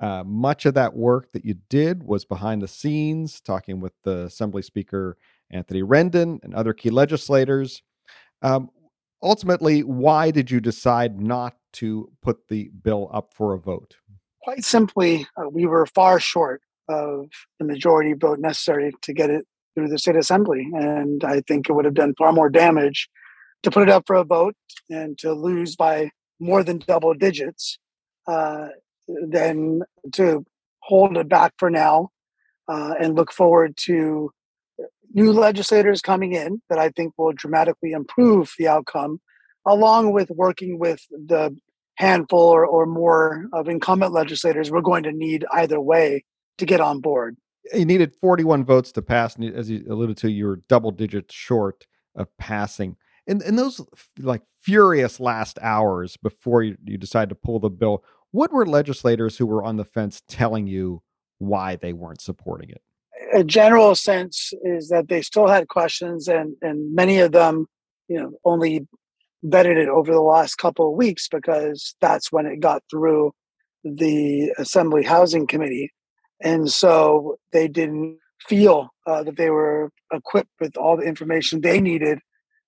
Uh, 0.00 0.24
much 0.24 0.66
of 0.66 0.74
that 0.74 0.96
work 0.96 1.30
that 1.32 1.44
you 1.44 1.54
did 1.68 2.02
was 2.02 2.24
behind 2.24 2.60
the 2.60 2.68
scenes, 2.68 3.40
talking 3.40 3.80
with 3.80 3.92
the 4.02 4.24
Assembly 4.24 4.62
Speaker 4.62 5.16
Anthony 5.50 5.82
Rendon 5.82 6.42
and 6.42 6.54
other 6.54 6.72
key 6.72 6.90
legislators. 6.90 7.82
Um, 8.42 8.70
ultimately, 9.22 9.84
why 9.84 10.32
did 10.32 10.50
you 10.50 10.60
decide 10.60 11.20
not 11.20 11.54
to 11.74 12.10
put 12.20 12.48
the 12.48 12.70
bill 12.82 13.10
up 13.12 13.32
for 13.32 13.54
a 13.54 13.58
vote? 13.58 13.96
Quite 14.42 14.64
simply, 14.64 15.26
uh, 15.36 15.48
we 15.48 15.66
were 15.66 15.86
far 15.86 16.18
short 16.18 16.62
of 16.88 17.26
the 17.60 17.64
majority 17.64 18.12
vote 18.12 18.40
necessary 18.40 18.92
to 19.02 19.12
get 19.12 19.30
it 19.30 19.46
through 19.74 19.88
the 19.88 19.98
state 19.98 20.16
assembly. 20.16 20.68
And 20.72 21.22
I 21.22 21.42
think 21.46 21.68
it 21.68 21.72
would 21.72 21.84
have 21.84 21.94
done 21.94 22.14
far 22.18 22.32
more 22.32 22.50
damage 22.50 23.08
to 23.62 23.70
put 23.70 23.82
it 23.84 23.88
up 23.88 24.04
for 24.06 24.16
a 24.16 24.24
vote 24.24 24.56
and 24.90 25.18
to 25.18 25.32
lose 25.32 25.76
by 25.76 26.10
more 26.40 26.62
than 26.62 26.78
double 26.78 27.14
digits 27.14 27.78
uh, 28.26 28.68
than 29.06 29.82
to 30.12 30.44
hold 30.80 31.16
it 31.16 31.28
back 31.28 31.52
for 31.58 31.70
now 31.70 32.10
uh, 32.68 32.94
and 33.00 33.14
look 33.14 33.32
forward 33.32 33.76
to 33.76 34.30
new 35.14 35.32
legislators 35.32 36.00
coming 36.00 36.32
in 36.32 36.60
that 36.68 36.78
I 36.78 36.88
think 36.90 37.14
will 37.16 37.32
dramatically 37.32 37.92
improve 37.92 38.52
the 38.58 38.68
outcome, 38.68 39.20
along 39.66 40.12
with 40.12 40.30
working 40.30 40.78
with 40.78 41.04
the 41.10 41.56
handful 41.96 42.40
or, 42.40 42.64
or 42.64 42.86
more 42.86 43.46
of 43.52 43.68
incumbent 43.68 44.12
legislators 44.12 44.70
we're 44.70 44.80
going 44.80 45.02
to 45.02 45.12
need 45.12 45.44
either 45.52 45.80
way 45.80 46.24
to 46.58 46.66
get 46.66 46.80
on 46.80 47.00
board. 47.00 47.36
You 47.72 47.84
needed 47.84 48.14
41 48.20 48.64
votes 48.64 48.90
to 48.92 49.02
pass, 49.02 49.36
and 49.36 49.54
as 49.54 49.70
you 49.70 49.84
alluded 49.88 50.16
to, 50.18 50.30
you 50.30 50.46
were 50.46 50.62
double 50.68 50.90
digits 50.90 51.34
short 51.34 51.86
of 52.16 52.26
passing 52.38 52.96
in 53.26 53.42
in 53.42 53.56
those 53.56 53.80
like 54.18 54.42
furious 54.60 55.20
last 55.20 55.58
hours 55.60 56.16
before 56.16 56.62
you, 56.62 56.76
you 56.84 56.98
decide 56.98 57.28
to 57.28 57.34
pull 57.34 57.58
the 57.58 57.70
bill, 57.70 58.04
what 58.30 58.52
were 58.52 58.66
legislators 58.66 59.36
who 59.36 59.46
were 59.46 59.62
on 59.62 59.76
the 59.76 59.84
fence 59.84 60.22
telling 60.28 60.66
you 60.66 61.02
why 61.38 61.76
they 61.76 61.92
weren't 61.92 62.20
supporting 62.20 62.70
it? 62.70 62.82
A 63.34 63.44
general 63.44 63.94
sense 63.94 64.52
is 64.62 64.88
that 64.88 65.08
they 65.08 65.22
still 65.22 65.48
had 65.48 65.68
questions, 65.68 66.28
and 66.28 66.56
and 66.62 66.94
many 66.94 67.18
of 67.18 67.32
them, 67.32 67.66
you 68.08 68.18
know, 68.20 68.32
only 68.44 68.86
vetted 69.44 69.76
it 69.76 69.88
over 69.88 70.12
the 70.12 70.20
last 70.20 70.56
couple 70.56 70.88
of 70.88 70.96
weeks 70.96 71.28
because 71.28 71.94
that's 72.00 72.30
when 72.30 72.46
it 72.46 72.60
got 72.60 72.82
through 72.90 73.32
the 73.84 74.52
Assembly 74.58 75.02
Housing 75.02 75.46
Committee, 75.46 75.92
and 76.40 76.70
so 76.70 77.36
they 77.52 77.68
didn't 77.68 78.18
feel 78.40 78.90
uh, 79.06 79.22
that 79.22 79.36
they 79.36 79.50
were 79.50 79.90
equipped 80.12 80.50
with 80.60 80.76
all 80.76 80.96
the 80.96 81.04
information 81.04 81.60
they 81.60 81.80
needed 81.80 82.18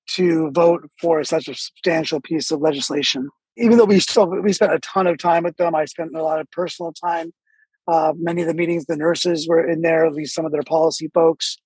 to 0.07 0.51
vote 0.51 0.91
for 1.01 1.23
such 1.25 1.49
a 1.49 1.55
substantial 1.55 2.21
piece 2.21 2.51
of 2.51 2.61
legislation. 2.61 3.29
Even 3.57 3.79
though 3.79 3.85
we 3.85 4.01
still 4.01 4.29
we 4.29 4.53
spent 4.53 4.73
a 4.73 4.81
ton 4.81 5.07
of 5.07 5.19
time 5.19 5.45
with 5.45 5.57
them, 5.57 5.75
I 5.75 5.85
spent 5.85 6.15
a 6.15 6.23
lot 6.23 6.41
of 6.41 6.51
personal 6.51 6.93
time. 6.93 7.33
Uh, 7.87 8.13
many 8.17 8.43
of 8.43 8.49
the 8.49 8.55
meetings, 8.55 8.87
the 8.87 8.97
nurses 8.97 9.47
were 9.47 9.67
in 9.67 9.83
there, 9.83 10.07
at 10.07 10.15
least 10.15 10.35
some 10.35 10.47
of 10.47 10.53
their 10.53 10.63
policy 10.63 11.11
folks. 11.13 11.59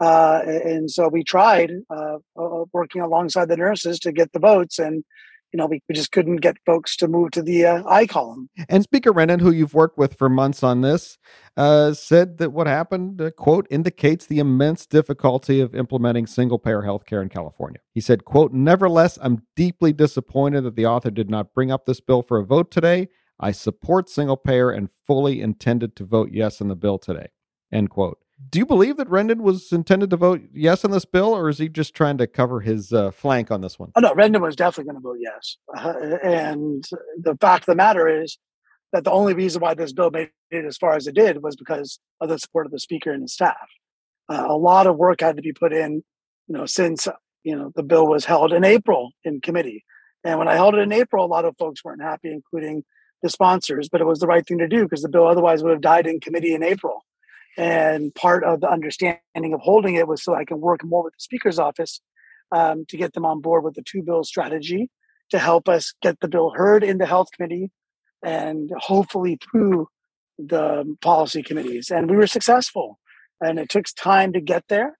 Uh, 0.00 0.40
and 0.44 0.90
so 0.90 1.08
we 1.08 1.22
tried 1.22 1.72
uh, 1.90 2.16
uh 2.38 2.64
working 2.72 3.02
alongside 3.02 3.48
the 3.48 3.56
nurses 3.56 3.98
to 4.00 4.12
get 4.12 4.32
the 4.32 4.38
votes, 4.38 4.78
and 4.78 5.04
you 5.52 5.58
know, 5.58 5.66
we, 5.66 5.82
we 5.88 5.94
just 5.94 6.12
couldn't 6.12 6.36
get 6.36 6.56
folks 6.64 6.96
to 6.96 7.08
move 7.08 7.32
to 7.32 7.42
the 7.42 7.66
uh, 7.66 7.82
aye 7.88 8.06
column. 8.06 8.48
And 8.68 8.82
Speaker 8.82 9.12
Rendon, 9.12 9.40
who 9.40 9.50
you've 9.50 9.74
worked 9.74 9.98
with 9.98 10.16
for 10.16 10.28
months 10.28 10.62
on 10.62 10.80
this, 10.80 11.18
uh, 11.56 11.92
said 11.92 12.38
that 12.38 12.52
what 12.52 12.66
happened, 12.66 13.20
uh, 13.20 13.30
quote, 13.32 13.66
indicates 13.70 14.26
the 14.26 14.38
immense 14.38 14.86
difficulty 14.86 15.60
of 15.60 15.74
implementing 15.74 16.26
single 16.26 16.58
payer 16.58 16.82
health 16.82 17.04
care 17.06 17.22
in 17.22 17.28
California. 17.28 17.80
He 17.92 18.00
said, 18.00 18.24
quote, 18.24 18.52
nevertheless, 18.52 19.18
I'm 19.20 19.42
deeply 19.56 19.92
disappointed 19.92 20.62
that 20.62 20.76
the 20.76 20.86
author 20.86 21.10
did 21.10 21.30
not 21.30 21.54
bring 21.54 21.70
up 21.70 21.86
this 21.86 22.00
bill 22.00 22.22
for 22.22 22.38
a 22.38 22.44
vote 22.44 22.70
today. 22.70 23.08
I 23.40 23.52
support 23.52 24.08
single 24.08 24.36
payer 24.36 24.70
and 24.70 24.90
fully 25.06 25.40
intended 25.40 25.96
to 25.96 26.04
vote 26.04 26.30
yes 26.32 26.60
on 26.60 26.68
the 26.68 26.76
bill 26.76 26.98
today, 26.98 27.28
end 27.72 27.90
quote 27.90 28.18
do 28.48 28.58
you 28.58 28.66
believe 28.66 28.96
that 28.96 29.08
Rendon 29.08 29.42
was 29.42 29.70
intended 29.72 30.10
to 30.10 30.16
vote 30.16 30.40
yes 30.52 30.84
on 30.84 30.90
this 30.90 31.04
bill, 31.04 31.34
or 31.34 31.48
is 31.48 31.58
he 31.58 31.68
just 31.68 31.94
trying 31.94 32.18
to 32.18 32.26
cover 32.26 32.60
his 32.60 32.92
uh, 32.92 33.10
flank 33.10 33.50
on 33.50 33.60
this 33.60 33.78
one? 33.78 33.92
Oh, 33.96 34.00
no, 34.00 34.14
Rendon 34.14 34.40
was 34.40 34.56
definitely 34.56 34.92
going 34.92 35.02
to 35.02 35.08
vote 35.08 35.18
yes. 35.20 35.56
Uh, 35.76 36.16
and 36.26 36.84
the 37.20 37.36
fact 37.40 37.62
of 37.62 37.66
the 37.66 37.76
matter 37.76 38.08
is 38.08 38.38
that 38.92 39.04
the 39.04 39.10
only 39.10 39.34
reason 39.34 39.60
why 39.60 39.74
this 39.74 39.92
bill 39.92 40.10
made 40.10 40.30
it 40.50 40.64
as 40.64 40.76
far 40.76 40.96
as 40.96 41.06
it 41.06 41.14
did 41.14 41.42
was 41.42 41.54
because 41.54 42.00
of 42.20 42.28
the 42.28 42.38
support 42.38 42.66
of 42.66 42.72
the 42.72 42.80
speaker 42.80 43.12
and 43.12 43.22
his 43.22 43.34
staff. 43.34 43.68
Uh, 44.28 44.46
a 44.48 44.56
lot 44.56 44.86
of 44.86 44.96
work 44.96 45.20
had 45.20 45.36
to 45.36 45.42
be 45.42 45.52
put 45.52 45.72
in, 45.72 46.02
you 46.48 46.56
know, 46.56 46.66
since 46.66 47.06
you 47.44 47.56
know 47.56 47.72
the 47.76 47.82
bill 47.82 48.06
was 48.06 48.24
held 48.24 48.52
in 48.52 48.64
April 48.64 49.12
in 49.24 49.40
committee, 49.40 49.84
And 50.24 50.38
when 50.38 50.48
I 50.48 50.54
held 50.54 50.74
it 50.74 50.80
in 50.80 50.92
April, 50.92 51.24
a 51.24 51.26
lot 51.26 51.44
of 51.44 51.56
folks 51.58 51.84
weren't 51.84 52.02
happy, 52.02 52.30
including 52.32 52.84
the 53.22 53.28
sponsors, 53.28 53.88
but 53.88 54.00
it 54.00 54.06
was 54.06 54.18
the 54.18 54.26
right 54.26 54.46
thing 54.46 54.58
to 54.58 54.68
do 54.68 54.84
because 54.84 55.02
the 55.02 55.08
bill 55.08 55.26
otherwise 55.26 55.62
would 55.62 55.72
have 55.72 55.80
died 55.80 56.06
in 56.06 56.20
committee 56.20 56.54
in 56.54 56.62
April. 56.62 57.04
And 57.56 58.14
part 58.14 58.44
of 58.44 58.60
the 58.60 58.70
understanding 58.70 59.52
of 59.54 59.60
holding 59.60 59.96
it 59.96 60.08
was 60.08 60.22
so 60.22 60.34
I 60.34 60.44
can 60.44 60.60
work 60.60 60.84
more 60.84 61.04
with 61.04 61.14
the 61.14 61.20
Speaker's 61.20 61.58
office 61.58 62.00
um, 62.52 62.84
to 62.88 62.96
get 62.96 63.12
them 63.12 63.24
on 63.24 63.40
board 63.40 63.64
with 63.64 63.74
the 63.74 63.82
two 63.82 64.02
bill 64.02 64.24
strategy 64.24 64.90
to 65.30 65.38
help 65.38 65.68
us 65.68 65.92
get 66.02 66.20
the 66.20 66.28
bill 66.28 66.50
heard 66.50 66.82
in 66.82 66.98
the 66.98 67.06
Health 67.06 67.28
Committee 67.36 67.70
and 68.22 68.70
hopefully 68.78 69.38
through 69.42 69.88
the 70.38 70.96
policy 71.00 71.42
committees. 71.42 71.90
And 71.90 72.10
we 72.10 72.16
were 72.16 72.26
successful. 72.26 72.98
And 73.40 73.58
it 73.58 73.68
took 73.68 73.86
time 73.96 74.32
to 74.32 74.40
get 74.40 74.64
there, 74.68 74.98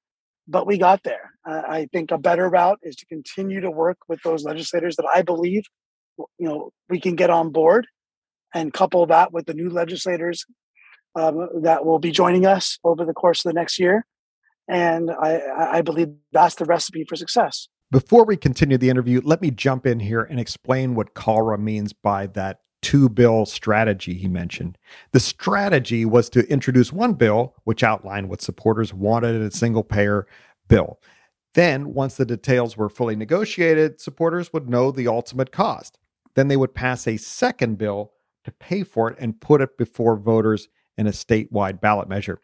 but 0.49 0.67
we 0.67 0.79
got 0.79 1.03
there. 1.03 1.33
Uh, 1.49 1.63
I 1.69 1.89
think 1.93 2.11
a 2.11 2.19
better 2.19 2.49
route 2.49 2.79
is 2.83 2.97
to 2.97 3.07
continue 3.07 3.61
to 3.61 3.71
work 3.71 3.99
with 4.09 4.21
those 4.23 4.45
legislators 4.45 4.97
that 4.97 5.07
I 5.15 5.23
believe 5.23 5.65
you 6.39 6.49
know 6.49 6.71
we 6.89 7.01
can 7.01 7.17
get 7.17 7.31
on 7.31 7.51
board 7.51 7.87
and 8.55 8.73
couple 8.73 9.07
that 9.07 9.33
with 9.33 9.47
the 9.47 9.55
new 9.55 9.71
legislators 9.71 10.45
um, 11.15 11.49
that 11.63 11.85
will 11.85 11.99
be 11.99 12.11
joining 12.11 12.47
us 12.47 12.79
over 12.85 13.05
the 13.05 13.15
course 13.15 13.45
of 13.45 13.51
the 13.51 13.55
next 13.55 13.79
year. 13.79 14.07
And 14.69 15.11
I, 15.11 15.79
I 15.79 15.83
believe 15.83 16.09
that's 16.33 16.55
the 16.55 16.65
recipe 16.65 17.05
for 17.05 17.17
success. 17.17 17.69
Before 17.91 18.25
we 18.25 18.37
continue 18.37 18.79
the 18.79 18.91
interview, 18.91 19.21
let 19.25 19.43
me 19.43 19.51
jump 19.51 19.85
in 19.85 19.99
here 19.99 20.23
and 20.23 20.39
explain 20.39 20.95
what 20.95 21.15
Kalra 21.15 21.59
means 21.59 21.93
by 21.93 22.29
that 22.29 22.61
two 22.83 23.09
bill 23.09 23.47
strategy 23.47 24.15
he 24.15 24.29
mentioned. 24.29 24.79
The 25.13 25.21
strategy 25.21 26.05
was 26.05 26.31
to 26.31 26.49
introduce 26.49 26.93
one 26.93 27.15
bill, 27.15 27.55
which 27.65 27.83
outlined 27.83 28.29
what 28.29 28.41
supporters 28.41 28.95
wanted 28.95 29.35
in 29.35 29.43
a 29.43 29.51
single 29.51 29.83
payer 29.83 30.27
bill. 30.69 31.01
Then, 31.55 31.93
once 31.93 32.15
the 32.15 32.25
details 32.25 32.77
were 32.77 32.89
fully 32.89 33.17
negotiated, 33.17 34.01
supporters 34.01 34.53
would 34.53 34.69
know 34.69 34.93
the 34.93 35.09
ultimate 35.09 35.51
cost. 35.51 35.99
Then 36.37 36.47
they 36.47 36.57
would 36.57 36.75
pass 36.75 37.09
a 37.09 37.17
second 37.17 37.77
bill 37.77 38.13
to 38.45 38.53
pay 38.53 38.85
for 38.85 39.11
it 39.11 39.19
and 39.19 39.41
put 39.41 39.61
it 39.61 39.77
before 39.77 40.17
voters 40.17 40.69
in 41.01 41.07
a 41.07 41.11
statewide 41.11 41.81
ballot 41.81 42.11
measure. 42.11 42.39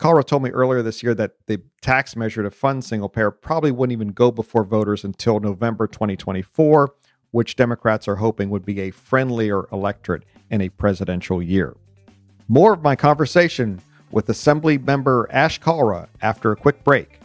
Kalra 0.00 0.26
told 0.26 0.42
me 0.42 0.50
earlier 0.50 0.82
this 0.82 1.00
year 1.00 1.14
that 1.14 1.34
the 1.46 1.62
tax 1.80 2.16
measure 2.16 2.42
to 2.42 2.50
fund 2.50 2.84
single 2.84 3.08
payer 3.08 3.30
probably 3.30 3.70
wouldn't 3.70 3.92
even 3.92 4.08
go 4.08 4.32
before 4.32 4.64
voters 4.64 5.04
until 5.04 5.38
November 5.38 5.86
2024, 5.86 6.92
which 7.30 7.54
Democrats 7.54 8.08
are 8.08 8.16
hoping 8.16 8.50
would 8.50 8.64
be 8.64 8.80
a 8.80 8.90
friendlier 8.90 9.68
electorate 9.70 10.24
in 10.50 10.60
a 10.60 10.68
presidential 10.70 11.40
year. 11.40 11.76
More 12.48 12.72
of 12.72 12.82
my 12.82 12.96
conversation 12.96 13.80
with 14.10 14.28
Assembly 14.28 14.76
member 14.76 15.28
Ash 15.30 15.60
Kalra 15.60 16.08
after 16.20 16.50
a 16.50 16.56
quick 16.56 16.82
break. 16.82 17.20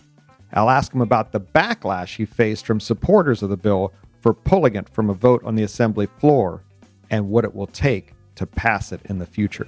I'll 0.53 0.69
ask 0.69 0.93
him 0.93 1.01
about 1.01 1.31
the 1.31 1.41
backlash 1.41 2.15
he 2.15 2.25
faced 2.25 2.67
from 2.67 2.79
supporters 2.79 3.41
of 3.41 3.49
the 3.49 3.57
bill 3.57 3.91
for 4.21 4.35
pulling 4.35 4.75
it 4.75 4.87
from 4.89 5.09
a 5.09 5.15
vote 5.15 5.43
on 5.43 5.55
the 5.55 5.63
Assembly 5.63 6.05
floor 6.19 6.61
and 7.09 7.27
what 7.27 7.43
it 7.43 7.55
will 7.55 7.67
take 7.67 8.13
to 8.35 8.45
pass 8.45 8.91
it 8.91 9.01
in 9.05 9.17
the 9.17 9.25
future. 9.25 9.67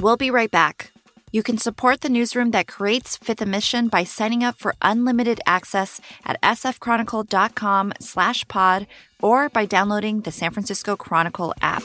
We'll 0.00 0.16
be 0.16 0.30
right 0.30 0.50
back. 0.50 0.92
You 1.30 1.42
can 1.42 1.58
support 1.58 2.00
the 2.00 2.08
newsroom 2.08 2.50
that 2.52 2.66
creates 2.66 3.16
Fifth 3.16 3.40
and 3.40 3.50
Mission 3.50 3.88
by 3.88 4.04
signing 4.04 4.44
up 4.44 4.56
for 4.56 4.74
unlimited 4.82 5.40
access 5.46 6.00
at 6.24 6.40
sfchronicle.com 6.42 7.92
slash 8.00 8.46
pod 8.46 8.86
or 9.20 9.48
by 9.48 9.66
downloading 9.66 10.20
the 10.20 10.30
San 10.30 10.52
Francisco 10.52 10.94
Chronicle 10.94 11.54
app. 11.60 11.82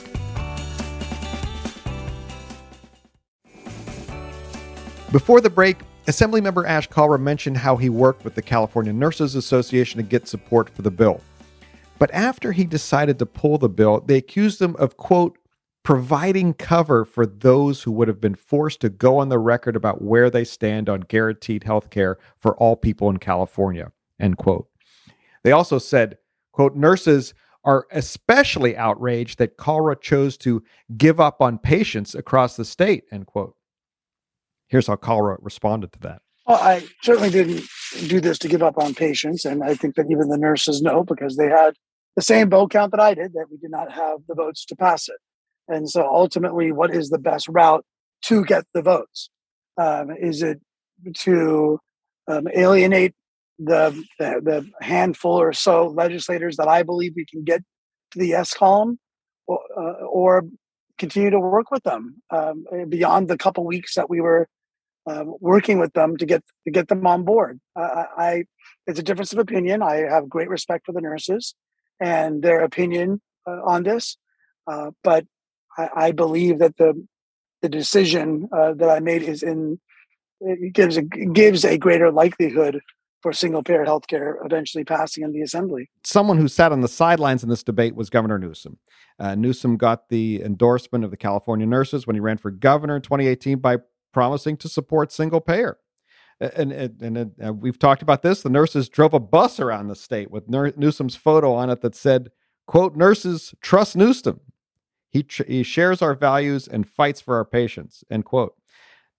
Before 5.12 5.42
the 5.42 5.50
break, 5.50 5.78
Assemblymember 6.06 6.68
Ash 6.68 6.88
Kalra 6.90 7.20
mentioned 7.20 7.58
how 7.58 7.78
he 7.78 7.90
worked 7.90 8.24
with 8.24 8.36
the 8.36 8.42
California 8.42 8.94
Nurses 8.94 9.36
Association 9.36 9.98
to 9.98 10.04
get 10.04 10.28
support 10.28 10.70
for 10.70 10.84
the 10.84 10.92
bill. 10.92 11.22
But 11.98 12.12
after 12.14 12.52
he 12.52 12.66
decided 12.66 13.20
to 13.20 13.26
pull 13.26 13.58
the 13.58 13.70
bill, 13.70 14.02
they 14.02 14.18
accused 14.18 14.62
him 14.62 14.76
of, 14.78 14.98
quote, 14.98 15.38
providing 15.84 16.54
cover 16.54 17.06
for 17.06 17.26
those 17.26 17.84
who 17.84 17.92
would 17.92 18.08
have 18.08 18.22
been 18.22 18.36
forced 18.36 18.82
to 18.82 18.90
go 18.90 19.18
on 19.18 19.30
the 19.30 19.40
record 19.40 19.76
about 19.76 20.02
where 20.02 20.30
they 20.30 20.44
stand 20.44 20.90
on 20.90 21.02
guaranteed 21.02 21.64
health 21.64 21.90
care 21.90 22.18
for 22.38 22.56
all 22.58 22.76
people 22.76 23.10
in 23.10 23.18
California, 23.18 23.92
end 24.20 24.38
quote. 24.38 24.68
They 25.44 25.52
also 25.52 25.80
said, 25.80 26.18
quote, 26.52 26.76
nurses 26.76 27.34
are 27.64 27.88
especially 27.92 28.76
outraged 28.76 29.38
that 29.40 29.58
Kalra 29.58 30.00
chose 30.00 30.38
to 30.38 30.64
give 30.98 31.20
up 31.20 31.42
on 31.42 31.58
patients 31.58 32.16
across 32.16 32.56
the 32.56 32.66
state, 32.66 33.06
end 33.12 33.26
quote. 33.28 33.56
Here's 34.68 34.88
how 34.88 34.96
Kalra 34.96 35.38
responded 35.42 35.92
to 35.94 36.00
that. 36.00 36.22
Well, 36.46 36.60
I 36.62 36.88
certainly 37.04 37.30
didn't 37.30 37.64
do 38.08 38.20
this 38.20 38.40
to 38.40 38.48
give 38.48 38.64
up 38.64 38.78
on 38.78 38.94
patients. 38.96 39.46
And 39.46 39.64
I 39.64 39.76
think 39.76 39.96
that 39.96 40.08
even 40.10 40.30
the 40.30 40.38
nurses 40.38 40.82
know 40.82 41.04
because 41.04 41.38
they 41.38 41.48
had 41.48 41.76
the 42.16 42.22
same 42.22 42.50
vote 42.50 42.72
count 42.72 42.92
that 42.92 43.00
I 43.00 43.14
did, 43.14 43.34
that 43.34 43.46
we 43.52 43.58
did 43.58 43.72
not 43.72 43.92
have 43.92 44.20
the 44.28 44.36
votes 44.36 44.66
to 44.66 44.76
pass 44.76 45.08
it. 45.10 45.18
And 45.70 45.90
so 45.90 46.08
ultimately, 46.08 46.72
what 46.72 46.94
is 46.94 47.10
the 47.10 47.20
best 47.20 47.48
route 47.48 47.86
to 48.24 48.44
get 48.44 48.66
the 48.74 48.82
votes? 48.82 49.30
Um, 49.78 50.12
is 50.12 50.42
it 50.42 50.60
to 51.20 51.80
um, 52.28 52.48
alienate 52.54 53.14
the, 53.58 53.92
the, 54.18 54.42
the 54.44 54.70
handful 54.86 55.40
or 55.40 55.54
so 55.54 55.88
legislators 55.88 56.58
that 56.58 56.68
I 56.68 56.84
believe 56.84 57.14
we 57.16 57.26
can 57.26 57.44
get 57.44 57.62
to 58.12 58.20
the 58.20 58.28
yes 58.28 58.54
column, 58.54 59.00
or, 59.48 59.60
uh, 59.78 60.06
or 60.06 60.44
continue 60.98 61.30
to 61.30 61.40
work 61.40 61.72
with 61.72 61.84
them 61.84 62.22
um, 62.32 62.66
beyond 62.90 63.30
the 63.30 63.38
couple 63.38 63.66
weeks 63.66 63.96
that 63.96 64.10
we 64.10 64.20
were 64.20 64.48
uh, 65.08 65.24
working 65.40 65.80
with 65.80 65.94
them 65.94 66.18
to 66.18 66.26
get 66.26 66.44
to 66.66 66.72
get 66.72 66.88
them 66.88 67.08
on 67.08 67.24
board. 67.24 67.60
Uh, 67.76 68.04
I 68.18 68.44
it's 68.86 69.00
a 69.00 69.04
difference 69.04 69.34
of 69.34 69.40
opinion. 69.40 69.82
I 69.82 69.96
have 70.10 70.30
great 70.30 70.50
respect 70.50 70.86
for 70.86 70.92
the 70.92 71.02
nurses 71.02 71.56
and 72.00 72.44
their 72.44 72.62
opinion 72.62 73.22
uh, 73.48 73.62
on 73.66 73.84
this. 73.84 74.18
Uh, 74.68 74.92
but 75.04 75.26
I, 75.80 76.08
I, 76.08 76.12
believe 76.12 76.60
that 76.60 76.78
the 76.78 77.06
the 77.62 77.70
decision 77.70 78.50
uh, 78.56 78.74
that 78.74 78.90
I 78.90 79.00
made 79.00 79.24
is 79.24 79.44
in 79.44 79.80
it 80.42 80.74
gives 80.74 80.98
a 80.98 81.04
gives 81.04 81.66
a 81.66 81.78
greater 81.78 82.12
likelihood 82.12 82.82
for 83.22 83.34
single 83.34 83.64
payer 83.64 83.86
healthcare 83.86 84.36
eventually 84.46 84.86
passing 84.86 85.24
in 85.24 85.34
the 85.34 85.42
assembly. 85.42 85.90
Someone 86.06 86.38
who 86.38 86.48
sat 86.48 86.72
on 86.72 86.82
the 86.82 86.88
sidelines 86.88 87.44
in 87.44 87.50
this 87.50 87.64
debate 87.64 87.96
was 87.96 88.10
Governor 88.10 88.40
Newsom. 88.40 88.78
Uh, 89.20 89.36
Newsom 89.36 89.76
got 89.76 90.08
the 90.08 90.42
endorsement 90.42 91.04
of 91.04 91.12
the 91.12 91.18
California 91.18 91.66
nurses 91.66 92.08
when 92.08 92.16
he 92.16 92.22
ran 92.22 92.38
for 92.38 92.50
governor 92.50 92.96
in 92.96 93.02
2018 93.02 93.60
by 93.60 93.78
promising 94.14 94.56
to 94.58 94.70
support 94.70 95.12
single 95.12 95.42
payer 95.42 95.78
and 96.40 96.72
and, 96.72 97.02
and 97.02 97.32
uh, 97.44 97.54
we've 97.54 97.80
talked 97.80 98.02
about 98.02 98.22
this. 98.22 98.42
The 98.42 98.50
nurses 98.50 98.90
drove 98.90 99.14
a 99.14 99.20
bus 99.20 99.60
around 99.60 99.88
the 99.88 99.96
state 99.96 100.32
with 100.32 100.50
Newsom's 100.50 101.16
photo 101.16 101.54
on 101.54 101.70
it 101.70 101.82
that 101.82 101.96
said, 101.96 102.32
"quote 102.66 102.96
Nurses 102.96 103.54
trust 103.62 103.96
Newsom. 103.96 104.40
He 105.10 105.24
tr- 105.24 105.44
he 105.48 105.64
shares 105.64 106.02
our 106.02 106.14
values 106.14 106.68
and 106.68 106.88
fights 106.88 107.22
for 107.22 107.36
our 107.36 107.46
patients." 107.46 108.04
End 108.10 108.26
quote. 108.26 108.56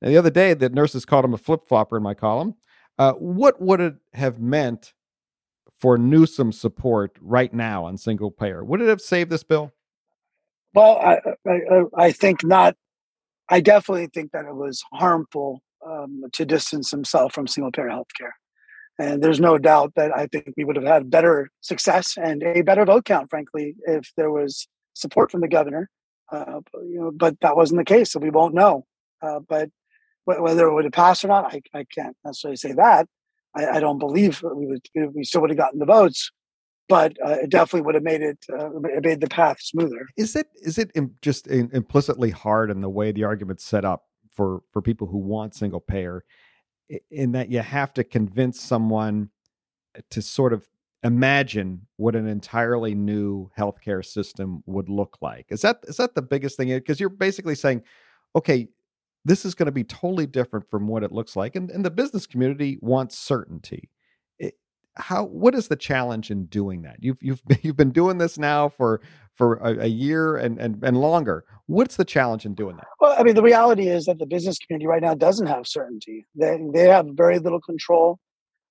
Now, 0.00 0.08
the 0.08 0.16
other 0.16 0.30
day, 0.30 0.54
the 0.54 0.68
nurses 0.68 1.04
called 1.04 1.24
him 1.24 1.34
a 1.34 1.38
flip 1.38 1.60
flopper 1.66 1.96
in 1.96 2.02
my 2.02 2.14
column. 2.14 2.54
Uh, 2.98 3.12
what 3.14 3.60
would 3.60 3.80
it 3.80 3.94
have 4.14 4.38
meant 4.40 4.94
for 5.78 5.96
Newsom's 5.96 6.60
support 6.60 7.16
right 7.20 7.52
now 7.52 7.84
on 7.84 7.96
single 7.96 8.30
payer? 8.30 8.64
Would 8.64 8.82
it 8.82 8.88
have 8.88 9.00
saved 9.00 9.30
this 9.30 9.42
bill? 9.42 9.72
Well, 10.74 10.98
I, 10.98 11.18
I, 11.48 11.82
I 11.96 12.12
think 12.12 12.44
not. 12.44 12.76
I 13.48 13.60
definitely 13.60 14.08
think 14.14 14.32
that 14.32 14.44
it 14.44 14.54
was 14.54 14.82
harmful 14.92 15.62
um, 15.84 16.22
to 16.32 16.44
distance 16.44 16.90
himself 16.90 17.32
from 17.32 17.46
single 17.46 17.72
payer 17.72 17.88
healthcare. 17.88 18.32
And 18.98 19.22
there's 19.22 19.40
no 19.40 19.56
doubt 19.56 19.94
that 19.96 20.16
I 20.16 20.26
think 20.26 20.52
we 20.56 20.64
would 20.64 20.76
have 20.76 20.84
had 20.84 21.10
better 21.10 21.48
success 21.62 22.16
and 22.22 22.42
a 22.42 22.60
better 22.62 22.84
vote 22.84 23.06
count, 23.06 23.30
frankly, 23.30 23.74
if 23.86 24.12
there 24.16 24.30
was 24.30 24.68
support 25.00 25.30
from 25.30 25.40
the 25.40 25.48
governor. 25.48 25.88
Uh, 26.30 26.60
you 26.74 27.00
know, 27.00 27.10
but 27.10 27.38
that 27.40 27.56
wasn't 27.56 27.78
the 27.78 27.84
case, 27.84 28.12
so 28.12 28.20
we 28.20 28.30
won't 28.30 28.54
know. 28.54 28.86
Uh, 29.20 29.40
but 29.40 29.68
whether 30.24 30.68
it 30.68 30.74
would 30.74 30.84
have 30.84 30.92
passed 30.92 31.24
or 31.24 31.28
not, 31.28 31.52
I, 31.52 31.60
I 31.74 31.84
can't 31.92 32.16
necessarily 32.24 32.56
say 32.56 32.72
that. 32.72 33.08
I, 33.56 33.66
I, 33.66 33.80
don't 33.80 33.98
believe 33.98 34.42
we 34.42 34.66
would. 34.66 35.12
We 35.12 35.24
still 35.24 35.40
would 35.40 35.50
have 35.50 35.58
gotten 35.58 35.80
the 35.80 35.86
votes, 35.86 36.30
but 36.88 37.16
uh, 37.24 37.38
it 37.42 37.50
definitely 37.50 37.82
would 37.82 37.96
have 37.96 38.04
made 38.04 38.22
it, 38.22 38.38
uh, 38.52 38.80
it 38.82 39.04
made 39.04 39.20
the 39.20 39.28
path 39.28 39.56
smoother. 39.60 40.06
Is 40.16 40.36
it 40.36 40.46
is 40.62 40.78
it 40.78 40.92
just 41.20 41.48
implicitly 41.48 42.30
hard 42.30 42.70
in 42.70 42.80
the 42.80 42.88
way 42.88 43.10
the 43.10 43.24
argument's 43.24 43.64
set 43.64 43.84
up 43.84 44.04
for 44.32 44.62
for 44.72 44.80
people 44.80 45.08
who 45.08 45.18
want 45.18 45.54
single 45.54 45.80
payer 45.80 46.24
in 47.10 47.32
that 47.32 47.50
you 47.50 47.60
have 47.60 47.92
to 47.94 48.04
convince 48.04 48.60
someone 48.60 49.30
to 50.10 50.22
sort 50.22 50.52
of 50.52 50.66
imagine 51.02 51.86
what 51.96 52.14
an 52.14 52.26
entirely 52.26 52.94
new 52.94 53.50
healthcare 53.56 54.04
system 54.04 54.62
would 54.66 54.88
look 54.88 55.18
like. 55.20 55.46
Is 55.48 55.62
that 55.62 55.80
is 55.84 55.96
that 55.96 56.14
the 56.14 56.22
biggest 56.22 56.56
thing? 56.56 56.68
Because 56.68 57.00
you're 57.00 57.08
basically 57.08 57.54
saying, 57.54 57.82
okay, 58.36 58.68
this 59.24 59.44
is 59.44 59.54
going 59.54 59.66
to 59.66 59.72
be 59.72 59.84
totally 59.84 60.26
different 60.26 60.68
from 60.70 60.88
what 60.88 61.02
it 61.02 61.12
looks 61.12 61.36
like, 61.36 61.56
and, 61.56 61.70
and 61.70 61.84
the 61.84 61.90
business 61.90 62.26
community 62.26 62.78
wants 62.80 63.18
certainty. 63.18 63.90
How 64.96 65.24
what 65.24 65.54
is 65.54 65.68
the 65.68 65.76
challenge 65.76 66.30
in 66.30 66.46
doing 66.46 66.82
that? 66.82 66.96
You've 67.00 67.22
you've 67.22 67.42
you've 67.62 67.76
been 67.76 67.92
doing 67.92 68.18
this 68.18 68.38
now 68.38 68.68
for 68.68 69.00
for 69.36 69.54
a, 69.56 69.84
a, 69.84 69.86
year 69.86 70.36
and, 70.36 70.58
and 70.58 70.82
and 70.82 71.00
longer. 71.00 71.44
What's 71.66 71.96
the 71.96 72.04
challenge 72.04 72.44
in 72.44 72.54
doing 72.54 72.76
that? 72.76 72.86
Well 73.00 73.14
i 73.18 73.22
mean 73.22 73.36
the 73.36 73.42
reality 73.42 73.88
is 73.88 74.04
that 74.06 74.18
the 74.18 74.26
business 74.26 74.58
community 74.58 74.86
right 74.86 75.00
now 75.00 75.14
doesn't 75.14 75.46
have 75.46 75.66
certainty. 75.66 76.26
They 76.34 76.58
they 76.74 76.88
have 76.88 77.06
very 77.12 77.38
little 77.38 77.60
control 77.60 78.18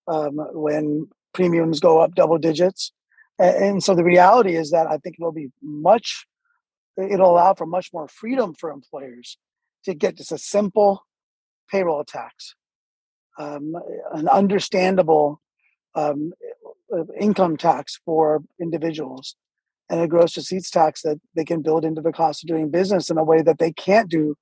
um, 0.08 0.38
when 0.54 1.08
premiums 1.34 1.80
go 1.80 2.00
up 2.00 2.16
double 2.16 2.38
digits 2.38 2.92
And, 3.40 3.82
so 3.82 3.96
the 3.96 4.04
reality 4.04 4.56
is 4.56 4.72
that 4.72 4.88
I 4.88 4.98
think 4.98 5.16
it'll 5.18 5.32
be 5.32 5.50
much, 5.62 6.26
it'll 6.98 7.32
allow 7.32 7.54
for 7.54 7.66
much 7.66 7.92
more 7.94 8.08
freedom 8.08 8.54
for 8.54 8.70
employers 8.70 9.38
to 9.86 9.94
get 9.94 10.18
just 10.18 10.34
a 10.34 10.38
simple 10.38 11.06
payroll 11.72 12.04
tax, 12.04 12.56
um, 13.38 13.74
an 14.12 14.28
understandable 14.28 15.42
um, 15.96 16.34
income 17.18 17.56
tax 17.56 18.00
for 18.04 18.44
individuals, 18.60 19.36
and 19.90 20.02
a 20.02 20.08
gross 20.08 20.36
receipts 20.36 20.70
tax 20.70 21.02
that 21.04 21.20
they 21.36 21.46
can 21.46 21.62
build 21.62 21.86
into 21.86 22.02
the 22.02 22.12
cost 22.12 22.44
of 22.44 22.50
doing 22.50 22.70
business 22.70 23.10
in 23.10 23.18
a 23.18 23.24
way 23.24 23.42
that 23.42 23.58
they 23.58 23.72
can't 23.72 24.10
do 24.10 24.36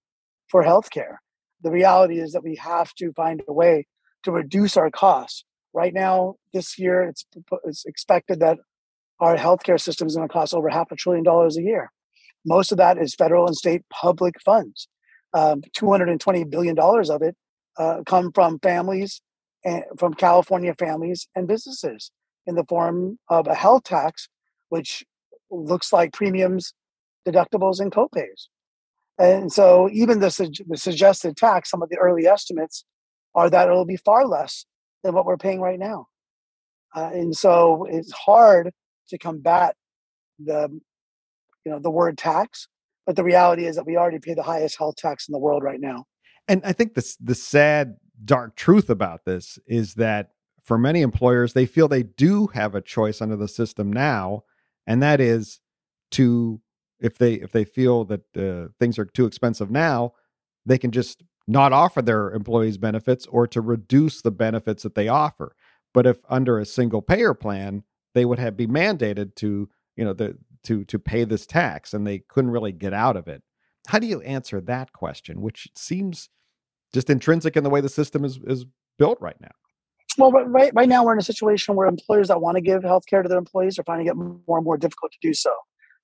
for 0.50 0.64
healthcare. 0.64 1.18
The 1.62 1.72
reality 1.72 2.20
is 2.20 2.32
that 2.32 2.44
we 2.44 2.56
have 2.56 2.94
to 2.96 3.14
find 3.14 3.44
a 3.48 3.54
way 3.54 3.86
to 4.24 4.32
reduce 4.32 4.76
our 4.76 4.90
costs. 4.90 5.46
Right 5.78 5.94
now, 5.94 6.38
this 6.56 6.80
year, 6.80 7.04
it's, 7.04 7.24
it's 7.64 7.86
expected 7.86 8.40
that 8.40 8.58
our 9.20 9.38
healthcare 9.38 9.80
system 9.80 10.08
is 10.08 10.16
going 10.16 10.28
to 10.28 10.34
cost 10.34 10.56
over 10.56 10.70
half 10.70 10.92
a 10.92 10.96
trillion 10.96 11.24
dollars 11.24 11.56
a 11.56 11.62
year. 11.62 11.92
Most 12.44 12.72
of 12.72 12.80
that 12.80 12.98
is 12.98 13.14
federal 13.14 13.46
and 13.46 13.56
state 13.56 13.84
public 13.92 14.42
funds. 14.44 14.88
Um, 15.36 15.62
$220 15.78 16.50
billion 16.50 16.80
of 16.80 17.22
it 17.22 17.36
uh, 17.78 17.98
come 18.08 18.32
from 18.34 18.58
families 18.58 19.22
and 19.64 19.84
from 20.00 20.16
California 20.16 20.74
families 20.80 21.28
and 21.36 21.48
businesses 21.48 22.10
in 22.48 22.56
the 22.56 22.66
form 22.68 23.20
of 23.30 23.46
a 23.46 23.54
health 23.54 23.84
tax, 23.84 24.30
which 24.70 25.06
looks 25.52 25.94
like 25.94 26.12
premiums, 26.12 26.74
deductibles, 27.24 27.80
and 27.80 27.92
copays. 27.92 28.48
And 29.20 29.54
so, 29.54 29.92
even 29.94 30.22
the, 30.22 30.32
su- 30.32 30.50
the 30.68 30.78
suggested 30.78 31.38
tax, 31.38 31.70
some 31.70 31.84
of 31.84 31.90
the 31.90 32.00
early 32.00 32.26
estimates 32.26 32.84
are 33.36 33.52
that 33.52 33.68
it'll 33.68 33.86
be 33.86 33.98
far 33.98 34.26
less 34.26 34.66
than 35.04 35.14
what 35.14 35.26
we're 35.26 35.38
paying 35.38 35.62
right 35.62 35.80
now. 35.80 36.08
Uh, 36.96 37.10
and 37.14 37.36
so, 37.36 37.86
it's 37.90 38.12
hard 38.12 38.72
to 39.10 39.18
combat 39.18 39.76
the, 40.40 40.70
you 41.66 41.72
know, 41.72 41.80
the 41.80 41.92
word 41.92 42.18
tax, 42.18 42.68
but 43.06 43.16
the 43.16 43.24
reality 43.24 43.66
is 43.66 43.76
that 43.76 43.86
we 43.86 43.98
already 43.98 44.20
pay 44.20 44.34
the 44.34 44.44
highest 44.44 44.78
health 44.78 44.96
tax 44.96 45.28
in 45.28 45.34
the 45.34 45.40
world 45.40 45.64
right 45.64 45.80
now. 45.80 46.06
And 46.48 46.62
I 46.64 46.74
think 46.74 46.94
the 46.94 47.16
the 47.22 47.36
sad, 47.36 47.96
dark 48.24 48.56
truth 48.56 48.90
about 48.90 49.26
this 49.26 49.60
is 49.68 49.96
that 49.96 50.32
for 50.64 50.78
many 50.78 51.02
employers, 51.02 51.54
they 51.54 51.66
feel 51.66 51.88
they 51.88 52.04
do 52.04 52.48
have 52.48 52.76
a 52.76 52.82
choice 52.82 53.22
under 53.22 53.36
the 53.36 53.48
system 53.48 53.92
now, 53.92 54.44
and 54.86 55.02
that 55.02 55.22
is 55.22 55.60
to 56.12 56.62
if 57.00 57.18
they 57.18 57.36
if 57.36 57.52
they 57.52 57.64
feel 57.64 58.06
that 58.06 58.22
uh, 58.38 58.70
things 58.80 58.98
are 59.00 59.06
too 59.06 59.26
expensive 59.26 59.70
now, 59.70 60.14
they 60.66 60.78
can 60.78 60.92
just 60.92 61.24
not 61.48 61.74
offer 61.74 62.02
their 62.02 62.32
employees 62.32 62.78
benefits 62.78 63.26
or 63.28 63.48
to 63.48 63.62
reduce 63.62 64.22
the 64.22 64.32
benefits 64.32 64.84
that 64.84 64.96
they 64.96 65.08
offer. 65.08 65.56
But 65.94 66.06
if 66.06 66.18
under 66.30 66.60
a 66.60 66.66
single 66.66 67.02
payer 67.02 67.34
plan, 67.34 67.84
they 68.14 68.26
would 68.26 68.40
have 68.40 68.58
be 68.58 68.68
mandated 68.68 69.36
to 69.36 69.70
you 69.96 70.06
know 70.06 70.14
the 70.14 70.38
to 70.64 70.84
to 70.86 71.00
pay 71.00 71.24
this 71.24 71.46
tax, 71.46 71.94
and 71.94 72.06
they 72.06 72.20
couldn't 72.20 72.52
really 72.52 72.72
get 72.72 72.94
out 72.94 73.16
of 73.16 73.28
it. 73.28 73.42
How 73.88 74.00
do 74.00 74.08
you 74.08 74.22
answer 74.22 74.60
that 74.62 74.92
question, 74.92 75.42
which 75.42 75.70
seems 75.76 76.30
just 76.94 77.10
intrinsic 77.10 77.56
in 77.56 77.64
the 77.64 77.70
way 77.70 77.82
the 77.82 77.90
system 77.90 78.26
is 78.26 78.40
is 78.46 78.66
built 79.00 79.18
right 79.22 79.40
now? 79.40 79.52
Well, 80.18 80.32
right 80.32 80.74
right 80.74 80.90
now 80.90 81.04
we're 81.04 81.14
in 81.14 81.20
a 81.20 81.24
situation 81.24 81.76
where 81.76 81.88
employers 81.88 82.28
that 82.28 82.42
want 82.42 82.56
to 82.56 82.62
give 82.62 82.84
health 82.84 83.06
care 83.08 83.24
to 83.24 83.30
their 83.30 83.38
employees 83.38 83.80
are 83.80 83.84
finding 83.84 84.08
it 84.08 84.16
more 84.16 84.58
and 84.58 84.66
more 84.66 84.78
difficult 84.78 85.12
to 85.14 85.18
do 85.22 85.34
so. 85.34 85.52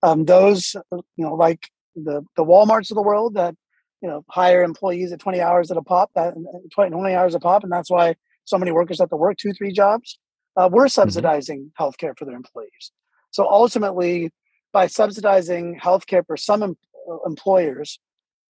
Um, 0.02 0.26
those, 0.26 0.76
you 0.92 1.04
know, 1.18 1.36
like 1.36 1.70
the 1.96 2.24
the 2.36 2.46
WalMarts 2.46 2.92
of 2.92 2.96
the 2.96 3.02
world 3.02 3.36
that 3.36 3.56
you 4.04 4.10
know 4.10 4.24
hire 4.30 4.62
employees 4.62 5.14
at 5.14 5.20
20 5.20 5.40
hours 5.42 5.72
at 5.72 5.78
a 5.78 5.82
pop, 5.82 6.12
that 6.14 6.36
20, 6.74 6.92
20 6.92 7.16
hours 7.16 7.34
a 7.34 7.40
pop, 7.40 7.64
and 7.64 7.72
that's 7.72 7.90
why 7.90 8.16
so 8.44 8.58
many 8.58 8.72
workers 8.72 9.00
have 9.00 9.10
to 9.10 9.16
work 9.16 9.38
two, 9.38 9.54
three 9.54 9.72
jobs. 9.72 10.20
Uh, 10.58 10.70
we're 10.72 10.84
mm-hmm. 10.84 10.90
subsidizing 10.90 11.72
mm-hmm. 11.72 11.84
healthcare 11.84 12.16
for 12.18 12.26
their 12.26 12.36
employees. 12.36 12.92
So 13.32 13.50
ultimately, 13.50 14.30
by 14.74 14.88
subsidizing 14.88 15.80
healthcare 15.82 16.28
for 16.28 16.36
some 16.36 16.62
em- 16.62 16.78
uh, 17.10 17.18
employers, 17.26 17.98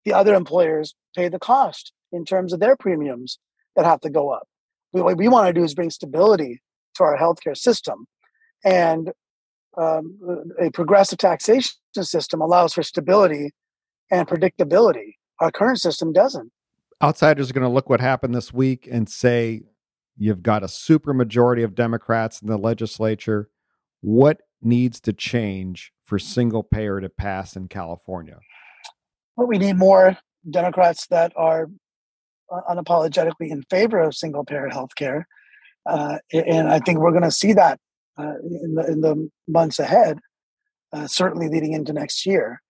the 0.04 0.12
other 0.12 0.34
employers 0.34 0.94
pay 1.16 1.28
the 1.28 1.38
cost 1.38 1.92
in 2.12 2.24
terms 2.24 2.52
of 2.52 2.58
their 2.58 2.76
premiums 2.76 3.38
that 3.76 3.84
have 3.84 4.00
to 4.00 4.10
go 4.10 4.30
up. 4.30 4.46
we, 4.92 5.02
What 5.02 5.16
we 5.16 5.28
want 5.28 5.46
to 5.46 5.52
do 5.52 5.64
is 5.64 5.74
bring 5.74 5.90
stability 5.90 6.60
to 6.96 7.04
our 7.04 7.16
healthcare 7.16 7.56
system. 7.56 8.06
And 8.64 9.12
um, 9.76 10.18
a 10.60 10.70
progressive 10.70 11.18
taxation 11.18 11.72
system 12.00 12.40
allows 12.40 12.74
for 12.74 12.82
stability 12.82 13.52
and 14.10 14.26
predictability. 14.26 15.14
Our 15.40 15.50
current 15.50 15.80
system 15.80 16.12
doesn't. 16.12 16.50
Outsiders 17.02 17.50
are 17.50 17.54
going 17.54 17.66
to 17.66 17.72
look 17.72 17.88
what 17.88 18.00
happened 18.00 18.34
this 18.34 18.52
week 18.52 18.88
and 18.90 19.08
say 19.08 19.62
you've 20.16 20.42
got 20.42 20.62
a 20.62 20.68
super 20.68 21.12
majority 21.12 21.62
of 21.62 21.74
Democrats 21.74 22.40
in 22.40 22.48
the 22.48 22.56
legislature. 22.56 23.48
What 24.00 24.42
needs 24.62 25.00
to 25.00 25.12
change 25.12 25.92
for 26.04 26.18
single 26.18 26.62
payer 26.62 27.00
to 27.00 27.08
pass 27.08 27.56
in 27.56 27.68
California? 27.68 28.38
Well, 29.36 29.48
we 29.48 29.58
need 29.58 29.76
more 29.76 30.16
Democrats 30.48 31.06
that 31.08 31.32
are 31.36 31.68
unapologetically 32.50 33.50
in 33.50 33.62
favor 33.62 34.00
of 34.00 34.14
single 34.14 34.44
payer 34.44 34.68
health 34.68 34.94
care. 34.96 35.26
Uh, 35.86 36.18
and 36.32 36.68
I 36.68 36.78
think 36.78 36.98
we're 36.98 37.10
going 37.10 37.22
to 37.22 37.30
see 37.30 37.52
that 37.52 37.78
uh, 38.18 38.34
in, 38.42 38.74
the, 38.74 38.86
in 38.86 39.00
the 39.00 39.30
months 39.48 39.78
ahead, 39.78 40.18
uh, 40.92 41.06
certainly 41.06 41.48
leading 41.48 41.72
into 41.72 41.92
next 41.92 42.24
year. 42.24 42.62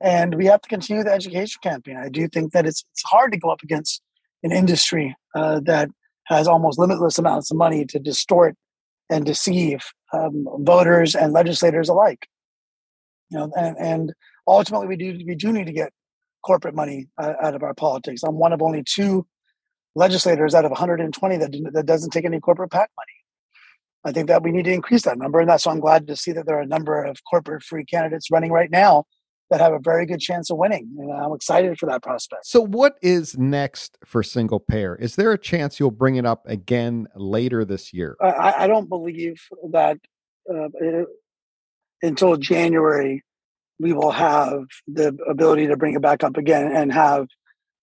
And 0.00 0.34
we 0.34 0.46
have 0.46 0.62
to 0.62 0.68
continue 0.68 1.04
the 1.04 1.12
education 1.12 1.60
campaign. 1.62 1.96
I 1.96 2.08
do 2.08 2.26
think 2.28 2.52
that 2.52 2.66
it's, 2.66 2.84
it's 2.92 3.02
hard 3.04 3.32
to 3.32 3.38
go 3.38 3.50
up 3.50 3.62
against 3.62 4.02
an 4.42 4.52
industry 4.52 5.14
uh, 5.34 5.60
that 5.64 5.90
has 6.24 6.48
almost 6.48 6.78
limitless 6.78 7.18
amounts 7.18 7.50
of 7.50 7.56
money 7.56 7.84
to 7.84 7.98
distort 7.98 8.56
and 9.10 9.26
deceive 9.26 9.80
um, 10.12 10.46
voters 10.60 11.14
and 11.14 11.32
legislators 11.32 11.88
alike. 11.88 12.26
You 13.30 13.38
know, 13.38 13.52
and, 13.56 13.76
and 13.78 14.12
ultimately, 14.46 14.86
we 14.88 14.96
do 14.96 15.20
we 15.24 15.34
do 15.34 15.52
need 15.52 15.66
to 15.66 15.72
get 15.72 15.92
corporate 16.42 16.74
money 16.74 17.08
uh, 17.18 17.34
out 17.42 17.54
of 17.54 17.62
our 17.62 17.74
politics. 17.74 18.22
I'm 18.22 18.38
one 18.38 18.52
of 18.52 18.62
only 18.62 18.82
two 18.82 19.26
legislators 19.94 20.54
out 20.54 20.64
of 20.64 20.70
120 20.70 21.36
that, 21.36 21.70
that 21.72 21.86
doesn't 21.86 22.10
take 22.10 22.24
any 22.24 22.40
corporate 22.40 22.70
PAC 22.70 22.90
money. 22.96 23.12
I 24.04 24.12
think 24.12 24.28
that 24.28 24.42
we 24.42 24.50
need 24.50 24.64
to 24.64 24.72
increase 24.72 25.02
that 25.02 25.18
number. 25.18 25.40
And 25.40 25.48
that's 25.48 25.66
why 25.66 25.72
I'm 25.72 25.80
glad 25.80 26.06
to 26.06 26.16
see 26.16 26.32
that 26.32 26.46
there 26.46 26.56
are 26.56 26.62
a 26.62 26.66
number 26.66 27.04
of 27.04 27.18
corporate 27.28 27.62
free 27.62 27.84
candidates 27.84 28.30
running 28.30 28.50
right 28.50 28.70
now 28.70 29.04
that 29.50 29.60
have 29.60 29.72
a 29.72 29.78
very 29.78 30.06
good 30.06 30.20
chance 30.20 30.50
of 30.50 30.56
winning. 30.56 30.88
And 30.98 31.12
I'm 31.12 31.32
excited 31.32 31.78
for 31.78 31.86
that 31.86 32.02
prospect. 32.02 32.46
So, 32.46 32.60
what 32.60 32.96
is 33.02 33.36
next 33.36 33.98
for 34.04 34.22
single 34.22 34.60
payer? 34.60 34.96
Is 34.96 35.16
there 35.16 35.32
a 35.32 35.38
chance 35.38 35.80
you'll 35.80 35.90
bring 35.90 36.16
it 36.16 36.26
up 36.26 36.46
again 36.46 37.08
later 37.14 37.64
this 37.64 37.92
year? 37.92 38.16
I, 38.20 38.54
I 38.58 38.66
don't 38.66 38.88
believe 38.88 39.40
that 39.72 39.98
uh, 40.48 40.68
it, 40.74 41.06
until 42.02 42.36
January 42.36 43.22
we 43.80 43.92
will 43.94 44.10
have 44.10 44.64
the 44.86 45.16
ability 45.28 45.66
to 45.66 45.76
bring 45.76 45.94
it 45.94 46.02
back 46.02 46.22
up 46.22 46.36
again 46.36 46.70
and 46.70 46.92
have 46.92 47.26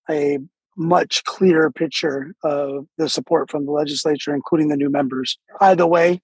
a 0.09 0.37
much 0.77 1.23
clearer 1.23 1.71
picture 1.71 2.33
of 2.43 2.85
the 2.99 3.09
support 3.09 3.49
from 3.49 3.65
the 3.65 3.71
legislature, 3.71 4.33
including 4.33 4.67
the 4.67 4.77
new 4.77 4.91
members. 4.91 5.39
Either 5.59 5.87
way, 5.87 6.21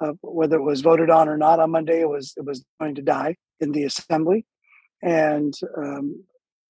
uh, 0.00 0.12
whether 0.20 0.56
it 0.56 0.62
was 0.62 0.82
voted 0.82 1.08
on 1.08 1.28
or 1.28 1.38
not 1.38 1.58
on 1.58 1.70
Monday, 1.70 2.00
it 2.00 2.08
was 2.08 2.34
it 2.36 2.44
was 2.44 2.62
going 2.78 2.94
to 2.94 3.02
die 3.02 3.36
in 3.58 3.72
the 3.72 3.84
assembly, 3.84 4.44
and 5.06 5.54
um, 5.78 6.24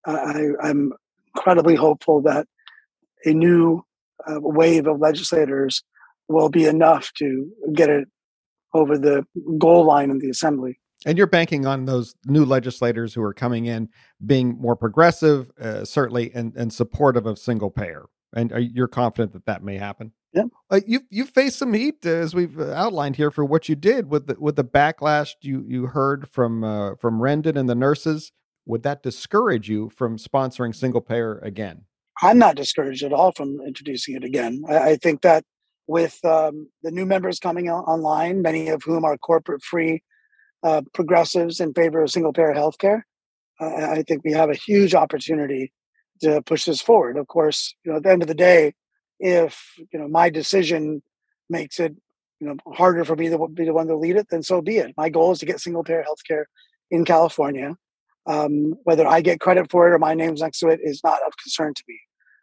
I, 0.05 0.51
am 0.63 0.93
incredibly 1.35 1.75
hopeful 1.75 2.21
that 2.23 2.47
a 3.25 3.33
new 3.33 3.83
uh, 4.29 4.41
wave 4.41 4.87
of 4.87 5.01
legislators 5.01 5.83
will 6.29 6.51
be 6.51 6.67
enough 6.67 7.13
to 7.15 7.51
get 7.73 7.89
it 7.89 8.09
over 8.75 8.99
the 8.99 9.25
goal 9.59 9.87
line 9.87 10.11
in 10.11 10.19
the 10.19 10.29
assembly. 10.29 10.79
And 11.07 11.17
you're 11.17 11.27
banking 11.27 11.67
on 11.67 11.87
those 11.87 12.15
new 12.27 12.45
legislators 12.45 13.15
who 13.15 13.23
are 13.23 13.33
coming 13.33 13.65
in 13.65 13.89
being 14.25 14.59
more 14.61 14.77
progressive, 14.77 15.51
uh, 15.59 15.85
certainly, 15.85 16.31
and, 16.35 16.55
and 16.57 16.73
supportive 16.73 17.27
of 17.27 17.39
single 17.39 17.71
payer. 17.71 18.05
And 18.35 18.53
are, 18.53 18.61
you're 18.61 18.89
confident 18.89 19.33
that 19.33 19.47
that 19.47 19.63
may 19.63 19.79
happen? 19.79 20.13
Yeah. 20.37 20.45
Uh, 20.71 20.81
you 20.87 21.01
you 21.09 21.25
faced 21.25 21.59
some 21.59 21.73
heat 21.73 22.05
uh, 22.05 22.11
as 22.11 22.35
we've 22.35 22.61
uh, 22.61 22.71
outlined 22.73 23.17
here 23.17 23.31
for 23.31 23.43
what 23.45 23.71
you 23.71 23.75
did 23.75 24.11
with 24.11 24.27
the, 24.27 24.37
with 24.39 24.57
the 24.57 24.65
backlash 24.65 25.33
you 25.41 25.65
you 25.67 25.87
heard 25.87 26.29
from 26.29 26.63
uh, 26.63 26.95
from 26.97 27.21
Rendon 27.21 27.57
and 27.57 27.69
the 27.69 27.75
nurses. 27.75 28.33
Would 28.67 28.83
that 28.83 29.03
discourage 29.03 29.69
you 29.71 29.89
from 29.89 30.19
sponsoring 30.19 30.75
single 30.75 31.01
payer 31.01 31.39
again? 31.39 31.85
I'm 32.23 32.39
not 32.39 32.57
discouraged 32.57 33.03
at 33.03 33.15
all 33.15 33.33
from 33.33 33.61
introducing 33.67 34.15
it 34.15 34.25
again. 34.25 34.63
I, 34.69 34.91
I 34.91 34.97
think 34.97 35.23
that 35.23 35.45
with 35.87 36.23
um, 36.25 36.69
the 36.83 36.91
new 36.91 37.07
members 37.07 37.39
coming 37.39 37.71
online, 37.71 38.43
many 38.43 38.69
of 38.69 38.83
whom 38.83 39.05
are 39.05 39.17
corporate 39.17 39.63
free 39.63 40.03
uh, 40.63 40.83
progressives 40.93 41.61
in 41.61 41.73
favor 41.73 42.03
of 42.03 42.11
single 42.11 42.33
payer 42.33 42.53
healthcare. 42.53 43.03
Uh, 43.59 43.89
I 43.91 44.03
think 44.07 44.23
we 44.23 44.33
have 44.33 44.51
a 44.51 44.55
huge 44.55 44.95
opportunity 44.95 45.73
to 46.21 46.43
push 46.43 46.65
this 46.67 46.83
forward. 46.83 47.17
Of 47.17 47.27
course, 47.29 47.75
you 47.85 47.93
know, 47.93 47.99
at 47.99 48.03
the 48.03 48.11
end 48.11 48.23
of 48.23 48.29
the 48.29 48.35
day, 48.35 48.75
if 49.19 49.75
you 49.93 49.99
know 49.99 50.09
my 50.09 50.31
decision 50.31 51.03
makes 51.49 51.79
it 51.81 51.95
you 52.41 52.47
know 52.47 52.57
harder 52.75 53.05
for 53.05 53.17
me 53.17 53.29
to 53.29 53.49
be 53.49 53.65
the 53.65 53.73
one 53.73 53.87
to 53.87 53.97
lead 53.97 54.17
it, 54.17 54.29
then 54.31 54.43
so 54.43 54.61
be 54.61 54.79
it. 54.79 54.95
My 54.97 55.09
goal 55.09 55.33
is 55.33 55.39
to 55.41 55.47
get 55.47 55.61
single 55.61 55.85
payer 55.85 56.05
healthcare 56.05 56.45
in 56.91 57.05
California. 57.05 57.77
Um, 58.27 58.75
whether 58.83 59.07
I 59.07 59.21
get 59.21 59.39
credit 59.39 59.71
for 59.71 59.87
it 59.87 59.95
or 59.95 60.01
my 60.01 60.15
name's 60.15 60.41
next 60.41 60.59
to 60.59 60.69
it 60.69 60.81
is 60.83 61.01
not 61.05 61.21
of 61.25 61.33
concern 61.41 61.75
to 61.75 61.83
me. 61.87 61.99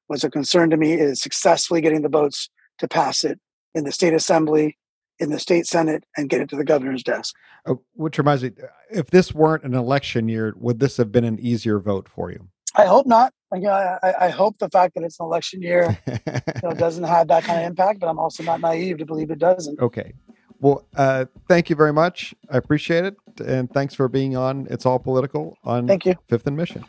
What's 0.07 0.23
a 0.23 0.29
concern 0.29 0.69
to 0.69 0.77
me 0.77 0.93
is 0.93 1.21
successfully 1.21 1.81
getting 1.81 2.03
the 2.03 2.09
votes 2.09 2.49
to 2.79 2.87
pass 2.87 3.25
it 3.25 3.37
in 3.75 3.83
the 3.83 3.91
state 3.91 4.13
assembly 4.13 4.77
in 5.19 5.29
the 5.29 5.39
state 5.39 5.65
senate 5.65 6.03
and 6.17 6.29
get 6.29 6.41
it 6.41 6.49
to 6.49 6.55
the 6.55 6.63
governor's 6.63 7.03
desk. 7.03 7.35
Uh, 7.65 7.75
which 7.93 8.17
reminds 8.17 8.43
me, 8.43 8.51
if 8.89 9.09
this 9.09 9.33
weren't 9.33 9.63
an 9.63 9.73
election 9.73 10.27
year, 10.27 10.53
would 10.57 10.79
this 10.79 10.97
have 10.97 11.11
been 11.11 11.23
an 11.23 11.39
easier 11.39 11.79
vote 11.79 12.09
for 12.09 12.31
you? 12.31 12.47
I 12.75 12.85
hope 12.85 13.05
not. 13.05 13.33
I, 13.53 14.13
I, 14.25 14.29
hope 14.29 14.57
the 14.57 14.69
fact 14.69 14.95
that 14.95 15.03
it's 15.03 15.19
an 15.19 15.25
election 15.25 15.61
year 15.61 15.97
you 16.07 16.43
know, 16.63 16.71
doesn't 16.77 17.03
have 17.03 17.27
that 17.27 17.43
kind 17.43 17.59
of 17.59 17.67
impact, 17.67 17.99
but 17.99 18.07
I'm 18.07 18.19
also 18.19 18.43
not 18.43 18.61
naive 18.61 18.97
to 18.97 19.05
believe 19.05 19.29
it 19.31 19.39
doesn't. 19.39 19.79
Okay. 19.79 20.13
Well, 20.59 20.85
uh, 20.95 21.25
thank 21.47 21.69
you 21.69 21.75
very 21.75 21.93
much. 21.93 22.33
I 22.49 22.57
appreciate 22.57 23.05
it. 23.05 23.17
And 23.45 23.71
thanks 23.71 23.93
for 23.93 24.07
being 24.07 24.37
on 24.37 24.67
It's 24.69 24.85
All 24.85 24.97
Political 24.97 25.57
on 25.63 25.87
thank 25.87 26.05
you. 26.05 26.15
Fifth 26.29 26.47
and 26.47 26.55
Mission. 26.55 26.85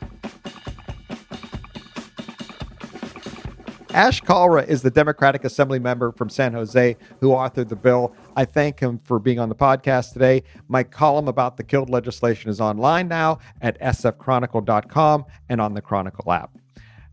Ash 3.95 4.21
Kalra 4.21 4.67
is 4.67 4.83
the 4.83 4.91
Democratic 4.91 5.45
Assembly 5.45 5.79
member 5.79 6.11
from 6.11 6.29
San 6.29 6.53
Jose 6.53 6.97
who 7.21 7.31
authored 7.31 7.69
the 7.69 7.77
bill. 7.77 8.13
I 8.37 8.45
thank 8.45 8.81
him 8.81 8.99
for 9.05 9.19
being 9.19 9.39
on 9.39 9.49
the 9.49 9.55
podcast 9.55 10.13
today. 10.13 10.43
My 10.69 10.83
column 10.83 11.29
about 11.29 11.57
the 11.57 11.65
killed 11.65 11.91
legislation 11.91 12.51
is 12.51 12.61
online 12.61 13.09
now 13.09 13.39
at 13.61 13.81
sfchronicle.com 13.81 15.25
and 15.49 15.61
on 15.61 15.75
the 15.75 15.81
Chronicle 15.81 16.33
app. 16.33 16.51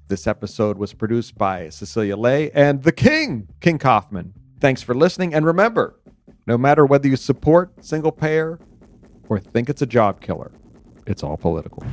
This 0.07 0.27
episode 0.27 0.77
was 0.77 0.93
produced 0.93 1.37
by 1.37 1.69
Cecilia 1.69 2.17
Lei 2.17 2.49
and 2.51 2.83
the 2.83 2.91
King, 2.91 3.47
King 3.61 3.77
Kaufman. 3.77 4.33
Thanks 4.59 4.81
for 4.81 4.93
listening. 4.93 5.33
And 5.33 5.45
remember, 5.45 5.99
no 6.47 6.57
matter 6.57 6.85
whether 6.85 7.07
you 7.07 7.15
support 7.15 7.71
single 7.83 8.11
payer 8.11 8.59
or 9.29 9.39
think 9.39 9.69
it's 9.69 9.81
a 9.81 9.85
job 9.85 10.21
killer, 10.21 10.51
it's 11.07 11.23
all 11.23 11.37
political. 11.37 11.83